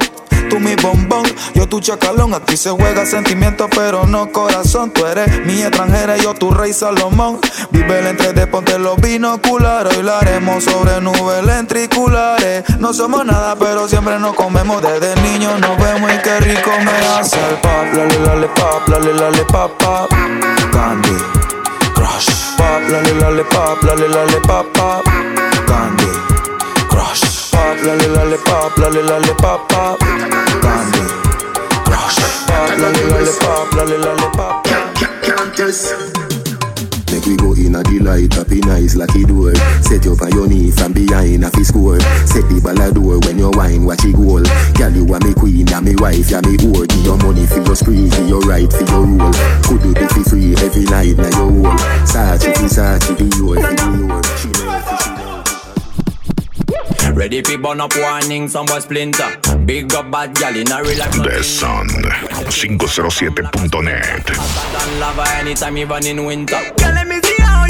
[0.51, 2.35] Tú mi bombón, yo tu chacalón.
[2.35, 4.91] Aquí se juega sentimiento, pero no corazón.
[4.91, 7.39] Tú eres mi extranjera, yo tu rey Salomón.
[7.71, 9.97] Vive el entre de ponte los binoculares.
[9.97, 12.65] Hoy lo haremos sobre nubes lentriculares.
[12.79, 14.83] No somos nada, pero siempre nos comemos.
[14.83, 17.87] Desde niños nos vemos y qué rico me hace el pop.
[17.95, 20.11] Lale, lale, pop, lale, lale, pop, pop.
[20.73, 21.17] Candy
[21.95, 22.29] Crush.
[22.57, 25.34] Pop, lale, lale, pop, lale, lale, pop, pop.
[27.85, 28.45] Candy Crush.
[28.45, 29.68] Pop, lale, lale, pop.
[29.68, 31.03] Candy
[31.85, 32.16] Crush.
[32.47, 34.66] Pop, lale, lale, pop, lale, lale, pop.
[37.12, 39.55] Make we go in a delight, up in nice like it door.
[39.82, 42.01] Set you on your knee from behind a fi score.
[42.26, 44.43] Set the ball a door when you wine, watch it goal.
[44.74, 46.89] Girl, you are me queen, and me wife, ya me whore.
[46.89, 49.32] Give your money for your spree, give your right for your rule.
[49.62, 51.78] Could do this for free every night, now your whole.
[52.09, 54.22] Sachi fi Sachi, be your, be your.
[54.41, 55.14] She fi she.
[57.15, 59.37] Ready fi burn up warning, some boy splinter.
[59.65, 61.12] Big up bad gal in a real life.
[61.23, 64.31] The Sun 507.net.
[64.31, 66.61] And lava anytime even in winter.
[66.77, 67.64] Girl, let me see how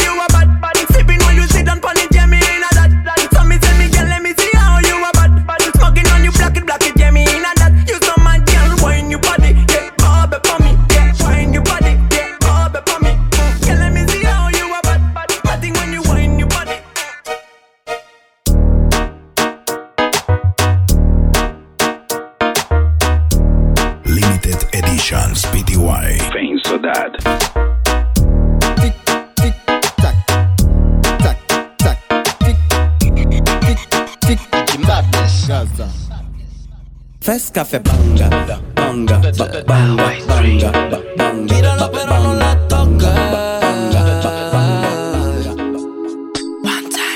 [37.54, 38.28] café banga,
[38.74, 41.54] banga, ba- banga, banga, ba- banga.
[41.54, 42.54] Mírala, pero no la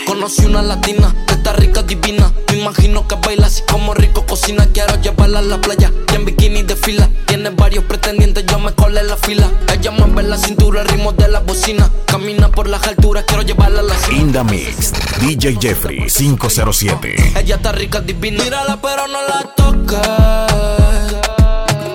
[0.07, 2.33] Conocí una latina, que está rica, divina.
[2.51, 4.67] Me imagino que baila así como rico cocina.
[4.73, 7.09] Quiero llevarla a la playa y en bikini de fila.
[7.39, 9.49] Tiene varios pretendientes, yo me colé la fila.
[9.73, 11.89] Ella mueve la cintura, el ritmo de la bocina.
[12.07, 14.19] Camina por las alturas, quiero llevarla a la cima.
[14.19, 17.35] In the Mix, DJ Jeffrey 507.
[17.39, 18.43] Ella está rica, divina.
[18.43, 20.01] Mírala, pero no la toques.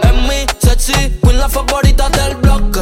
[0.02, 2.73] Es mi sexy queen, la favorita del bloque.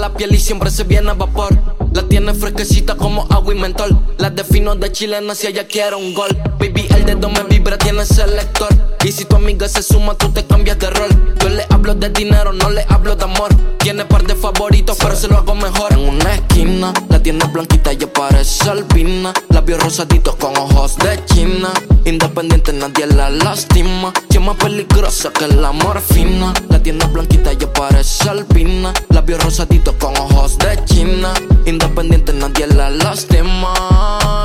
[0.00, 3.98] La piel y siempre se viene a vapor La tiene fresquecita como agua y mentol.
[4.18, 6.30] La defino de chilena si ella quiere un gol.
[6.58, 8.68] Baby, el dedo me vibra, tiene selector.
[9.04, 11.34] Y si tu amiga se suma, tú te cambias de rol.
[11.40, 13.52] Yo le hablo de dinero, no le hablo de amor.
[13.78, 15.92] Tiene par de favoritos, pero se lo hago mejor.
[15.92, 19.32] En una esquina, la tiene blanquita y parece albina.
[19.48, 21.72] Labios rosaditos con ojos de china.
[22.04, 24.12] Independiente, nadie la lastima.
[24.30, 26.52] Si es más peligrosa que la morfina.
[26.68, 28.92] La tiene blanquita y parece albina.
[29.08, 31.32] Labios rosaditos con ojos de china
[31.66, 33.74] Independiente, nadie la lastima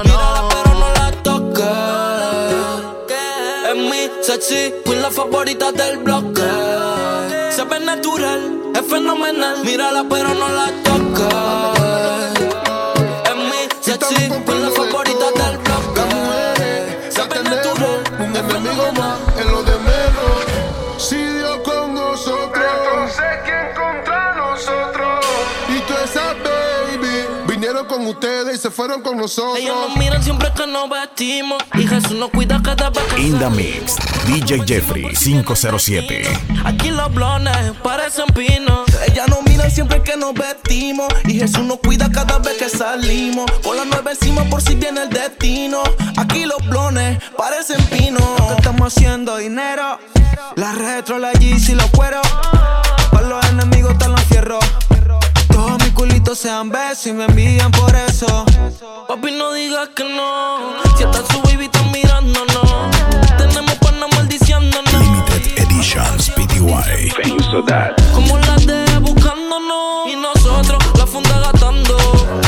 [0.04, 1.66] Mírala pero no la toques
[3.70, 6.42] Es mi sexy queen, la favorita del bloque.
[7.56, 9.64] Se ve natural, es fenomenal.
[9.64, 12.42] Mírala pero no la toques
[13.30, 16.04] Es mi sexy queen, la favorita del bloque.
[17.10, 18.92] Se ve natural, Un enemigo
[28.76, 29.58] fueron con nosotros.
[29.58, 33.40] Ellos nos miran siempre que nos vestimos Y Jesús nos cuida cada vez que In
[33.40, 33.96] the Mix,
[34.28, 36.24] DJ Jeffrey 507.
[36.66, 38.82] Aquí los blones parecen pinos.
[39.08, 43.50] Ella nos mira siempre que nos vestimos y Jesús nos cuida cada vez que salimos.
[43.64, 45.82] Con la nueve encima por si viene el destino.
[46.18, 48.24] Aquí los blones parecen pinos.
[48.58, 50.00] Estamos haciendo dinero.
[50.56, 52.28] La retro, la Yeezy, los cueros.
[53.12, 54.64] Para los enemigos están los fierros.
[55.96, 58.46] Culitos sean besos y me envían por eso.
[59.08, 60.76] Papi, no digas que no.
[60.98, 62.92] Si hasta su baby está mirándonos.
[63.38, 64.94] Tenemos panas maldiciéndonos.
[64.94, 67.14] Limited Editions PTY.
[68.14, 70.08] Como las de buscándonos.
[70.08, 71.98] Y nosotros la funda gastando.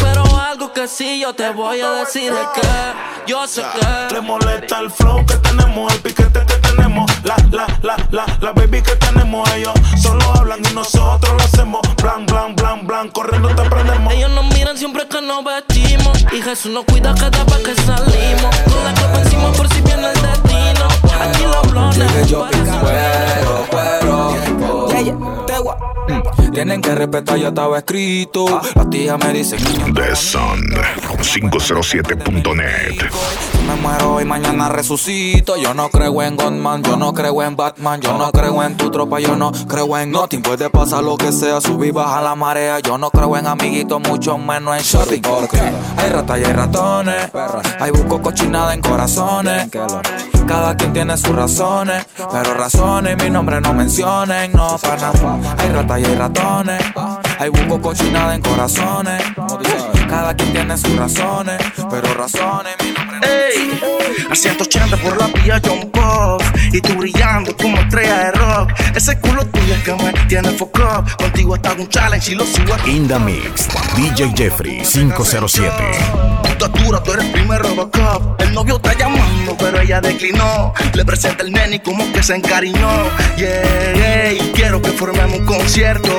[0.02, 2.68] Pero algo que sí yo te voy a decir es que
[3.32, 4.14] yo sé que.
[4.14, 8.52] Le molesta el flow que tenemos, el piquete que tenemos, la, la, la, la, la
[8.54, 9.48] baby que tenemos.
[9.54, 11.82] Ellos solo hablan y nosotros lo hacemos.
[12.02, 14.14] Blan, blan, blan, blan, corriendo te prendemos.
[14.14, 16.26] Ellos nos miran siempre que nos vestimos.
[16.32, 18.56] Y Jesús nos cuida cada vez que salimos.
[18.66, 20.88] Con la copa encima por si viene el destino.
[21.22, 21.98] Aquí los blones.
[21.98, 22.46] Llegué yo
[22.82, 24.88] cuero, cuero.
[24.90, 25.16] Yeah, yeah,
[25.46, 25.78] te gua-
[26.10, 28.62] Mm, Tienen que respetar, ya estaba escrito.
[28.76, 30.62] Las tías me dicen, niño, The Sun
[31.22, 32.96] 507.net.
[33.68, 35.58] me muero y mañana resucito.
[35.58, 38.92] Yo no creo en Godman, yo no creo en Batman, yo no creo en tu
[38.92, 40.44] tropa, yo no creo en nothing.
[40.44, 42.80] Puede pasar lo que sea, subir, baja la marea.
[42.80, 45.22] Yo no creo en amiguitos, mucho menos en shopping.
[45.22, 45.60] Porque
[45.98, 47.32] hay ratas y hay ratones.
[47.80, 49.68] Hay busco cochinada en corazones.
[50.48, 55.12] Cada quien tiene sus razones, pero razones mi nombre no mencionen, no para
[55.58, 56.82] Hay ratas y hay ratones,
[57.38, 59.22] hay busco cochinada en corazones.
[60.08, 61.58] Cada quien tiene sus razones,
[61.90, 63.80] pero razones mi nombre no Ey,
[64.30, 66.42] a 180 por la vía John Pop
[66.72, 68.72] Y tú brillando como estrella de rock.
[68.96, 70.72] Ese culo tuyo es que me tiene up
[71.18, 72.92] Contigo está un challenge y lo sigo aquí.
[72.92, 75.72] In the Mix, DJ Jeffrey 507.
[76.44, 78.42] Puta dura, tú eres el primer Robocop.
[78.42, 80.74] El novio está llamando, pero ella declinó.
[80.94, 83.10] Le presenta el nene y como que se encariñó.
[83.38, 86.10] Yeah, yeah, y quiero que formemos un concierto.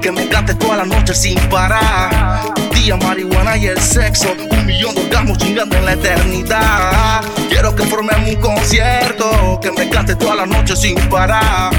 [0.00, 4.36] Que me cante toda la noche sin parar Día, marihuana y el sexo.
[4.50, 7.24] Un millón de orgasmos chingando en la eternidad.
[7.48, 11.72] Quiero que formemos un concierto Que me cante toda la noche sin parar.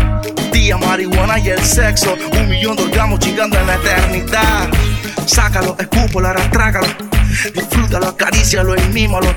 [0.51, 4.67] Día, marihuana y el sexo Un millón de orgasmos chingando en la eternidad.
[5.27, 6.87] Sácalo, escúpalo, arrastrácalo.
[7.53, 9.27] Disfrútalo, acarícialo y mímalo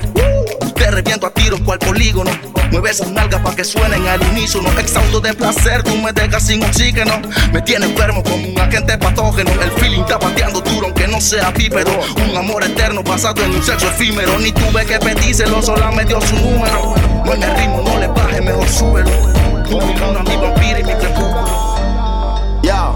[0.79, 2.31] Te reviento a tiros cual polígono.
[2.71, 4.69] Mueve esas nalgas pa' que suenen al unísono.
[4.79, 7.21] Exhausto de placer, tú me dejas sin oxígeno.
[7.51, 9.51] Me tiene enfermo como un agente patógeno.
[9.61, 11.91] El feeling está pateando duro aunque no sea bípedo
[12.29, 14.39] Un amor eterno basado en un sexo efímero.
[14.39, 16.95] Ni tuve que pedírselo, sola me dio su número.
[17.25, 19.11] No en el ritmo, no le baje, mejor súbelo.
[19.69, 22.61] Con mi luna, mi vampiro y mi crepúsculo.
[22.63, 22.93] Yo,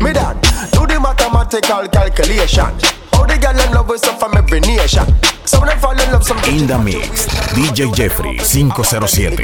[0.00, 0.36] me dad,
[0.72, 2.72] do the mathematical calculation.
[3.16, 5.08] How the girl them love us up from every nation.
[5.48, 9.38] Some of them fall in love, some In the Mix, DJ Jeffrey 507.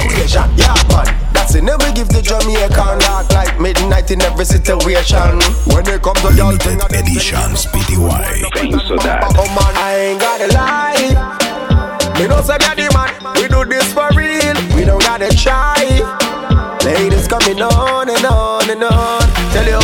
[0.55, 1.63] Yeah, man, that's it.
[1.63, 5.41] Never give the Jamaican rock like midnight in every situation.
[5.73, 8.45] When it comes to y'all, Limited Editions PTY.
[9.35, 11.43] Oh man, I ain't gotta lie.
[12.19, 13.09] Me know say the man.
[13.41, 14.53] We do this for real.
[14.77, 15.81] We don't gotta try.
[16.85, 19.21] Ladies coming on and on and on.
[19.51, 19.82] Tell you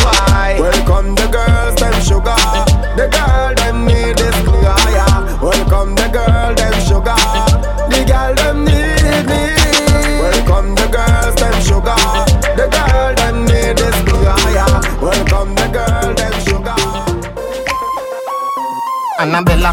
[19.38, 19.72] Bella.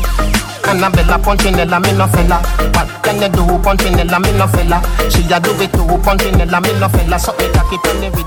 [0.70, 2.38] Annabella Punchinella, me no fella.
[2.74, 4.82] What can you do, Punchinella, me no fella?
[5.10, 7.18] She a do it too, Punchinella, me no fella.
[7.18, 8.27] So me cocky turn the rhythm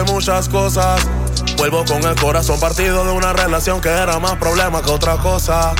[0.00, 1.00] hice muchas cosas.
[1.56, 5.72] Vuelvo con el corazón partido de una relación que era más problema que otra cosa.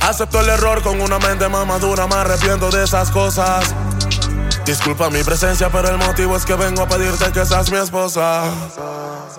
[0.00, 3.74] Acepto el error con una mente más madura, me arrepiento de esas cosas.
[4.64, 8.44] Disculpa mi presencia, pero el motivo es que vengo a pedirte que seas mi esposa.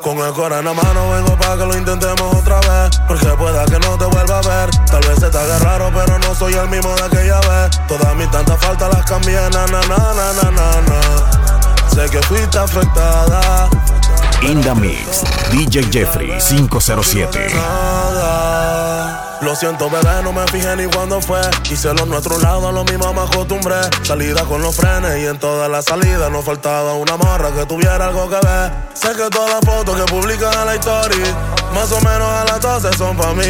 [0.01, 2.99] Con el corazón en la mano vengo para que lo intentemos otra vez.
[3.07, 4.69] Porque pueda que no te vuelva a ver.
[4.85, 7.79] Tal vez se te haga raro, pero no soy el mismo de aquella vez.
[7.87, 11.34] Todas mis tantas faltas las cambié, na na.
[11.95, 13.69] Sé que fuiste afectada.
[14.41, 17.53] In the Mix, DJ Jeffrey 507.
[17.55, 19.37] nada.
[19.41, 21.39] Lo siento, bebé, no me fijé ni cuándo fue.
[21.71, 23.77] Hice lo nuestro lado, a lo mismo me acostumbré.
[24.03, 28.07] Salida con los frenes y en todas las salidas nos faltaba una morra que tuviera
[28.07, 28.73] algo que ver.
[28.93, 31.25] Sé que todas las fotos que publican en la historia,
[31.73, 33.47] más o menos a las 12 son pa' mí.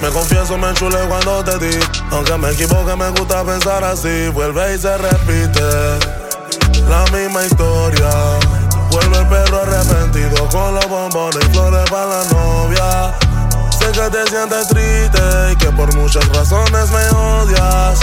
[0.00, 1.78] Me confieso, me enchulé cuando te di.
[2.12, 4.28] Aunque me equivoque, me gusta pensar así.
[4.28, 6.13] Vuelve y se repite
[6.88, 8.10] la misma historia.
[8.90, 13.14] Vuelve el perro arrepentido con los bombones y flores para la novia.
[13.70, 15.20] Sé que te sientes triste
[15.52, 18.00] y que por muchas razones me odias.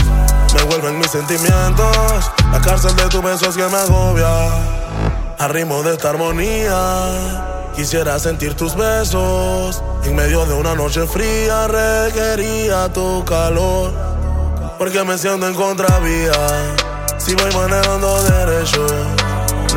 [0.53, 4.27] Me vuelven mis sentimientos, la cárcel de tu beso es que me agobia.
[5.39, 9.81] Al ritmo de esta armonía, quisiera sentir tus besos.
[10.03, 13.91] En medio de una noche fría, requería tu calor.
[14.77, 16.33] Porque me siento en contravía,
[17.21, 18.85] si voy manejando derecho.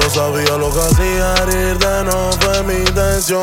[0.01, 3.39] No sabía lo que hacía, herirte no fue mi intención.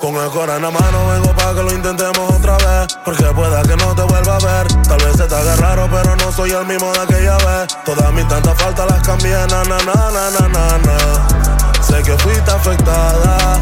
[0.00, 2.98] Con el corazón en la mano vengo para que lo intentemos otra vez.
[3.04, 4.66] Porque pueda que no te vuelva a ver.
[4.82, 7.76] Tal vez se te haga raro, pero no soy el mismo de aquella vez.
[7.84, 11.82] Todas mis tantas faltas las cambié, na na na na na na na.
[11.82, 13.58] Sé que fuiste afectada,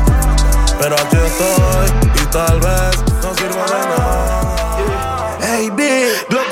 [0.80, 1.88] pero aquí estoy
[2.22, 3.99] y tal vez no sirva de.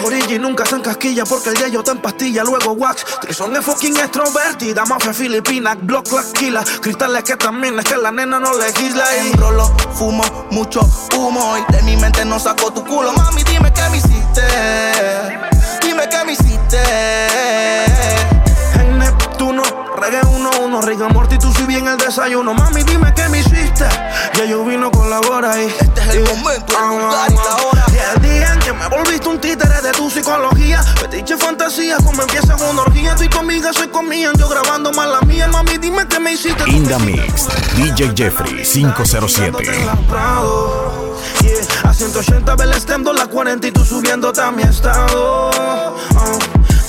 [0.09, 3.04] Origi nunca se encasquilla porque el yello está en pastilla, luego wax.
[3.20, 6.64] Trison es fucking extrovertida, mafia filipina, Block la quila.
[6.80, 10.80] Cristales que también es que la nena no legisla y Enrolo, fumo mucho
[11.14, 13.12] humo y de mi mente no saco tu culo.
[13.12, 14.42] Mami, dime qué me hiciste.
[15.82, 18.47] Dime qué me hiciste.
[19.39, 19.62] En Neptuno,
[19.97, 22.55] reggae uno uno, Riga Morty, tú si bien el desayuno.
[22.55, 23.86] Mami, dime qué me hiciste.
[24.34, 27.84] Ya yo vino colabora y este es el momento, el lugar y la hora.
[27.93, 30.82] Y el día en que me volviste un títere de tu psicología.
[30.82, 33.14] Fetiche fantasía, como empieza una orgía.
[33.14, 35.47] Tú y tu amiga se comían, yo grabando más la mía.
[35.47, 36.68] Mami, dime qué me hiciste.
[36.68, 39.86] In the Mix, DJ Jeffrey 507.
[40.09, 41.16] Prado.
[41.43, 45.51] Yeah, a 180 ve el stem, la 40 y tú subiéndote a mi estado.
[46.16, 46.39] Ah,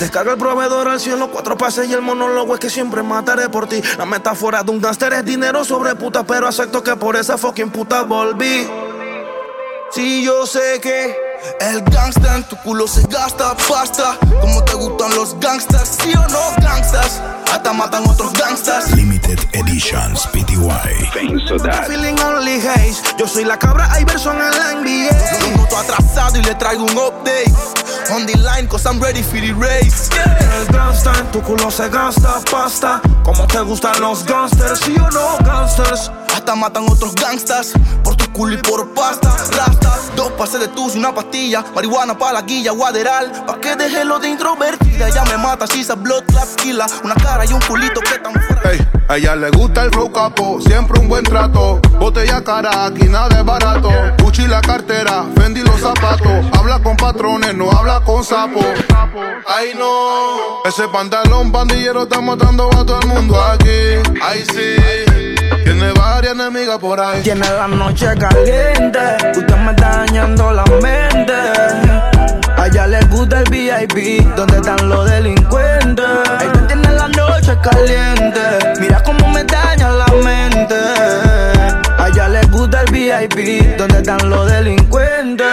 [0.00, 3.68] Descarga el proveedor al cielo, cuatro pases y el monólogo es que siempre mataré por
[3.68, 3.82] ti.
[3.98, 7.70] La metáfora de un gánster es dinero sobre puta, pero acepto que por esa fucking
[7.70, 8.66] puta volví.
[9.90, 11.14] Sí, yo sé que
[11.60, 14.16] El gangsta en tu culo se gasta pasta.
[14.40, 17.20] Como te gustan los gangsters, sí o no, gangsters.
[17.52, 18.94] hasta matan otros gangsters.
[18.94, 21.10] Limited Editions PTY.
[21.86, 23.02] Feeling only haze.
[23.18, 25.44] Yo soy la cabra Iverson en la NBA.
[25.44, 27.52] Un minuto atrasado y le traigo un update.
[28.12, 30.10] On the line, cause I'm ready for the race.
[30.16, 33.00] El gangsta en tu culo se gasta pasta.
[33.22, 36.10] Como te gustan los gangsters, sí o no, gangsters.
[36.34, 39.30] Hasta matan otros gangsters por tu culo y por pasta.
[39.56, 41.64] Rastas, dos pases de tus y una pastilla.
[41.72, 43.30] Marihuana pa' la guilla, guaderal.
[43.46, 45.08] Pa' que deje lo de introvertida.
[45.08, 46.86] Ella me mata, si esa blood clap killa.
[47.04, 48.89] Una cara y un culito que tan fuera.
[49.10, 51.80] A ella le gusta el flow capo, siempre un buen trato.
[51.98, 53.90] Botella cara, aquí nada es barato.
[54.22, 56.46] Gucci la cartera, Fendi los zapatos.
[56.56, 58.64] Habla con patrones, no habla con sapos.
[59.48, 63.98] Ay no, ese pantalón pandillero está matando a todo el mundo aquí.
[64.22, 64.76] Ay sí,
[65.64, 67.20] tiene varias enemigas por ahí.
[67.22, 69.00] Tiene la noche caliente,
[69.36, 71.32] usted me está dañando la mente.
[72.56, 76.69] A ella le gusta el VIP, donde están los delincuentes.
[77.16, 78.40] Noche caliente,
[78.80, 80.74] mira cómo me daña la mente.
[81.98, 85.46] A ella le gusta el VIP, donde están los delincuentes.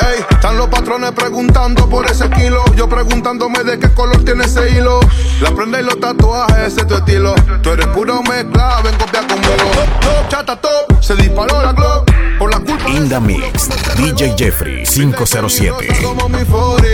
[0.00, 2.64] Ey, están los patrones preguntando por ese kilo.
[2.76, 5.00] Yo preguntándome de qué color tiene ese hilo.
[5.40, 7.34] La prenda y los tatuajes, ese es tu estilo.
[7.62, 9.54] Tú eres puro mezcla, ven copia conmigo.
[9.72, 12.10] Top, top, chata top, se disparó la Glock.
[12.38, 16.02] Por la culpa In the Mix, DJ Jeffrey 507.
[16.02, 16.86] como mi 40.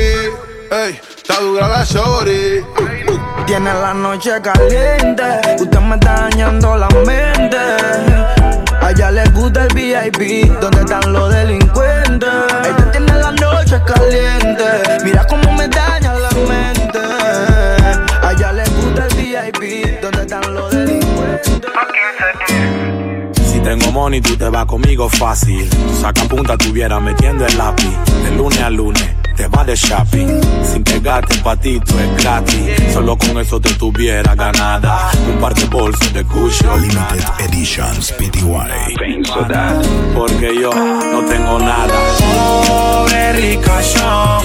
[0.70, 2.64] Ey, está dura la shorty.
[3.46, 5.22] Tiene la noche caliente,
[5.60, 7.56] usted me está dañando la mente.
[8.80, 12.28] A ella le gusta el VIP, donde están los delincuentes.
[12.64, 14.64] Ella tiene la noche caliente,
[15.04, 16.98] mira cómo me daña la mente.
[18.22, 21.60] A ella le gusta el VIP, donde están los delincuentes.
[23.52, 25.68] Si tengo money, tú te vas conmigo fácil.
[26.00, 27.96] Saca punta, tuviera metiendo el lápiz.
[28.24, 30.40] De lunes a lunes, te vas de shopping.
[30.62, 32.92] Sin pegarte pa' ti, tú es gratis.
[32.92, 35.10] Solo con eso te tuviera ganada.
[35.28, 38.94] Un par de bolsos de Gucci o Limited Editions PTY.
[40.14, 41.94] Porque yo no tengo nada.
[42.66, 44.42] Pobre ricachón,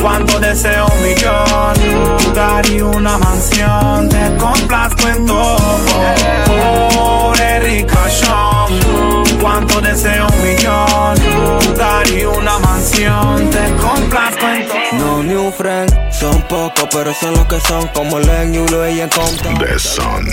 [0.00, 5.78] cuando deseo un millón, daría una mansión, te complazco en todo.
[6.94, 8.80] Pobre ricachón,
[9.40, 14.09] cuando deseo un millón, daría una mansión, te complazco.
[14.92, 19.08] No new friend, son pocos, pero son los que son como Len, Yulo y en
[19.08, 19.54] conta.
[19.58, 20.26] The Sun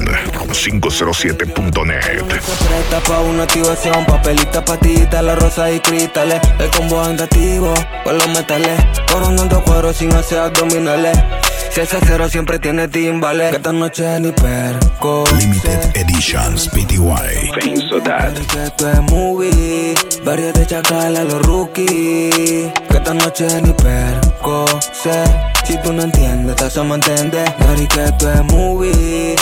[0.51, 2.23] 507.net.
[2.25, 6.41] Presta pa' una activación, papelita, patita, la rosa y cristales.
[6.57, 7.71] El combo andativo,
[8.03, 8.81] con los metales.
[9.11, 11.15] Coronando cuadros sin hacer abdominales.
[11.77, 13.51] Si ese cero siempre tiene timbales.
[13.51, 15.25] Que esta noche ni perco.
[15.37, 17.51] Limited Editions PTY.
[17.53, 19.93] Que esto es movie,
[20.25, 22.73] varios de chacala los rookies.
[22.89, 24.65] Que esta noche ni perco.
[25.65, 27.47] Si tú no entiendes, te hacemos entender.
[27.59, 29.35] Dari que esto es movie.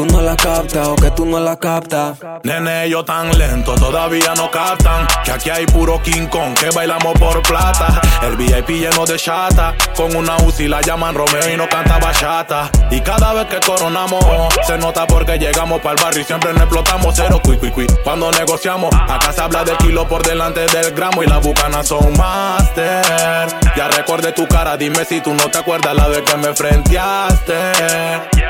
[0.00, 2.16] Tú no la captas o que tú no la captas.
[2.42, 7.12] Nene, yo tan lento, todavía no captan Que aquí hay puro King Kong, que bailamos
[7.18, 8.00] por plata.
[8.22, 12.70] El VIP lleno de chata Con una UCI la llaman Romeo y no canta bachata.
[12.90, 14.24] Y cada vez que coronamos
[14.66, 17.38] Se nota porque llegamos para el barrio y siempre nos explotamos Cero.
[17.44, 21.26] Cui cui cui Cuando negociamos, acá se habla de kilo por delante del gramo Y
[21.26, 23.48] las bucanas son master.
[23.76, 27.54] Ya recordé tu cara, dime si tú no te acuerdas la vez que me frenteaste.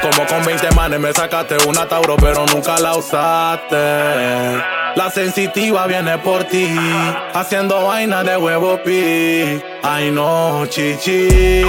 [0.00, 3.76] Como con 20 manes me sacaste una Tauro pero nunca la usaste.
[4.96, 6.68] La sensitiva viene por ti
[7.32, 9.60] Haciendo vaina de huevo pi.
[9.82, 11.62] Ay no, chichi.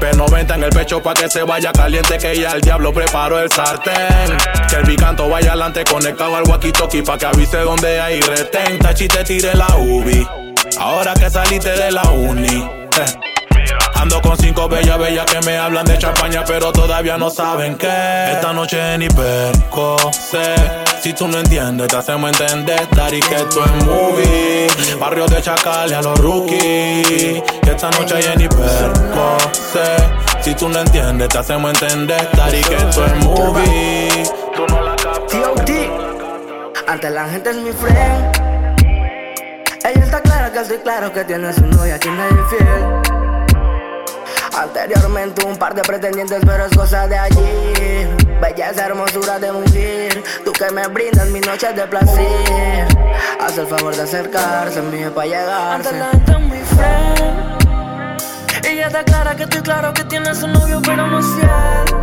[0.00, 3.50] P90 en el pecho pa' que se vaya caliente Que ya el diablo preparó el
[3.50, 4.36] sartén.
[4.68, 8.78] Que el bicanto vaya adelante conectado al walkie-talkie Pa' que avise donde hay retén.
[8.78, 10.26] Tachi te tire la ubi.
[10.78, 12.62] Ahora que saliste de la uni
[12.98, 13.29] eh.
[14.00, 17.86] Ando con cinco bellas, bellas que me hablan de champaña, pero todavía no saben que
[18.32, 20.54] esta noche ni perco sé.
[21.02, 22.88] Si tú no entiendes, te hacemos entender.
[22.92, 24.68] Dari que esto es movie.
[24.98, 27.42] Barrio de chacales a los rookies.
[27.60, 29.96] Esta noche hay ni perco sé.
[30.40, 32.26] Si tú no entiendes, te hacemos entender.
[32.34, 34.24] Dari que esto es movie.
[34.56, 34.64] Tú.
[36.86, 38.40] Ante la gente es mi friend.
[39.84, 43.29] Ella está clara que estoy claro que tiene su novia, tiene infiel.
[44.60, 48.06] Anteriormente un par de pretendientes, pero es cosa de allí.
[48.42, 50.22] Belleza, hermosura de mujer.
[50.44, 52.86] Tú que me brindas mis noches de placer.
[53.40, 55.88] Haz el favor de acercarse, mío, para llegarse.
[55.88, 57.50] Ante la gente es mi friend.
[58.66, 61.96] Ella está clara que estoy claro que tiene su novio, pero no es fiel.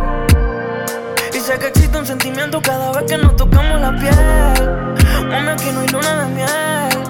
[1.34, 5.28] Y sé que existe un sentimiento cada vez que nos tocamos la piel.
[5.28, 7.07] Mami, aquí no hay luna de miel.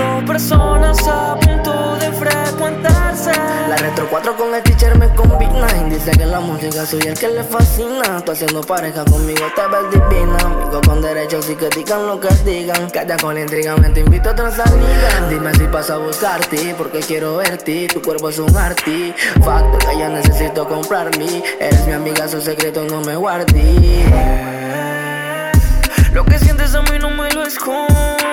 [0.00, 3.32] Dos personas a punto de frecuentarse.
[3.68, 5.66] La reto 4-4 con el teacher me combina.
[5.78, 8.22] Y dice que la música soy el que le fascina.
[8.24, 10.38] Tú haciendo pareja conmigo te ves divina.
[10.38, 12.90] Amigo con derechos y que digan lo que digan.
[12.90, 15.28] Que con la intriga me te invito a otra salida.
[15.28, 19.12] Dime si paso a buscarte porque quiero verte Tu cuerpo es un arti.
[19.44, 24.04] Facto que yo necesito comprar mí Eres mi amiga, su secreto no me guardé
[26.12, 28.29] Lo que sientes a mí no me lo escondas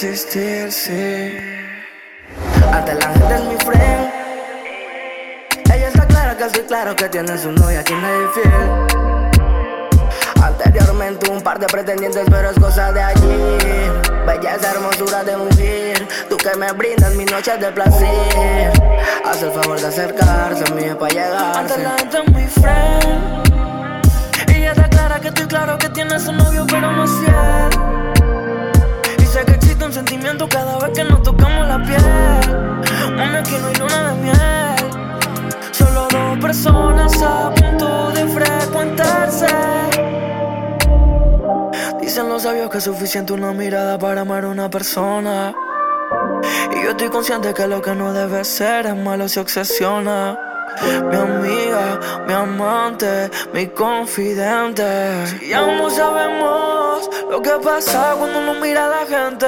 [0.00, 1.36] pueda resistir, sí
[2.72, 4.10] Ante la gente es mi friend
[5.74, 8.52] Ella está clara que estoy claro que tiene su novia quien es fiel
[10.42, 13.58] Anteriormente un par de pretendientes, pero es cosa de allí.
[14.26, 18.72] Belleza, hermosura de mujer, tú que me brindas mis noches de placer.
[19.24, 21.66] Haz el favor de acercarse a mí para llegar.
[21.78, 23.52] La gente es mi friend.
[24.48, 28.19] Ella está clara que estoy claro que tiene su novio, pero no es fiel.
[29.90, 33.16] Que un sentimiento cada vez que nos tocamos la piel.
[33.16, 35.72] Mami, aquí no hay luna de miel.
[35.72, 39.48] Solo dos personas a punto de frecuentarse.
[42.00, 45.54] Dicen los sabios que es suficiente una mirada para amar a una persona.
[46.70, 50.49] Y yo estoy consciente que lo que no debe ser es malo se obsesiona.
[51.10, 55.26] Mi amiga, mi amante, mi confidente.
[55.26, 59.46] Si ambos sabemos lo que pasa cuando uno mira a la gente.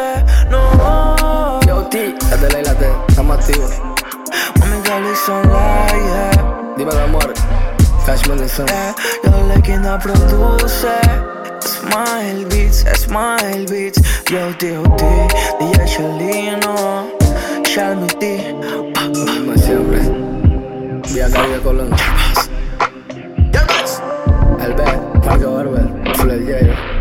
[0.50, 1.60] No.
[1.66, 3.70] Yo, T, desde la isla T, estamos activos.
[4.92, 6.74] Mami, it's online, yeah.
[6.76, 7.32] Dime, mi amor,
[8.04, 8.66] Cashman de Sun.
[8.66, 8.94] Yeah,
[9.24, 11.00] yo le quien la produce.
[11.60, 14.00] Smile Beats, Smile Beats.
[14.30, 15.04] Yo, T.O.T.,
[15.60, 17.08] DJ Chelino,
[17.64, 18.54] Shalmy T.
[18.54, 20.00] Como siempre,
[21.12, 21.90] Vía Calle Colón.
[24.60, 24.82] El B,
[25.26, 26.91] Marco Barber, Fuller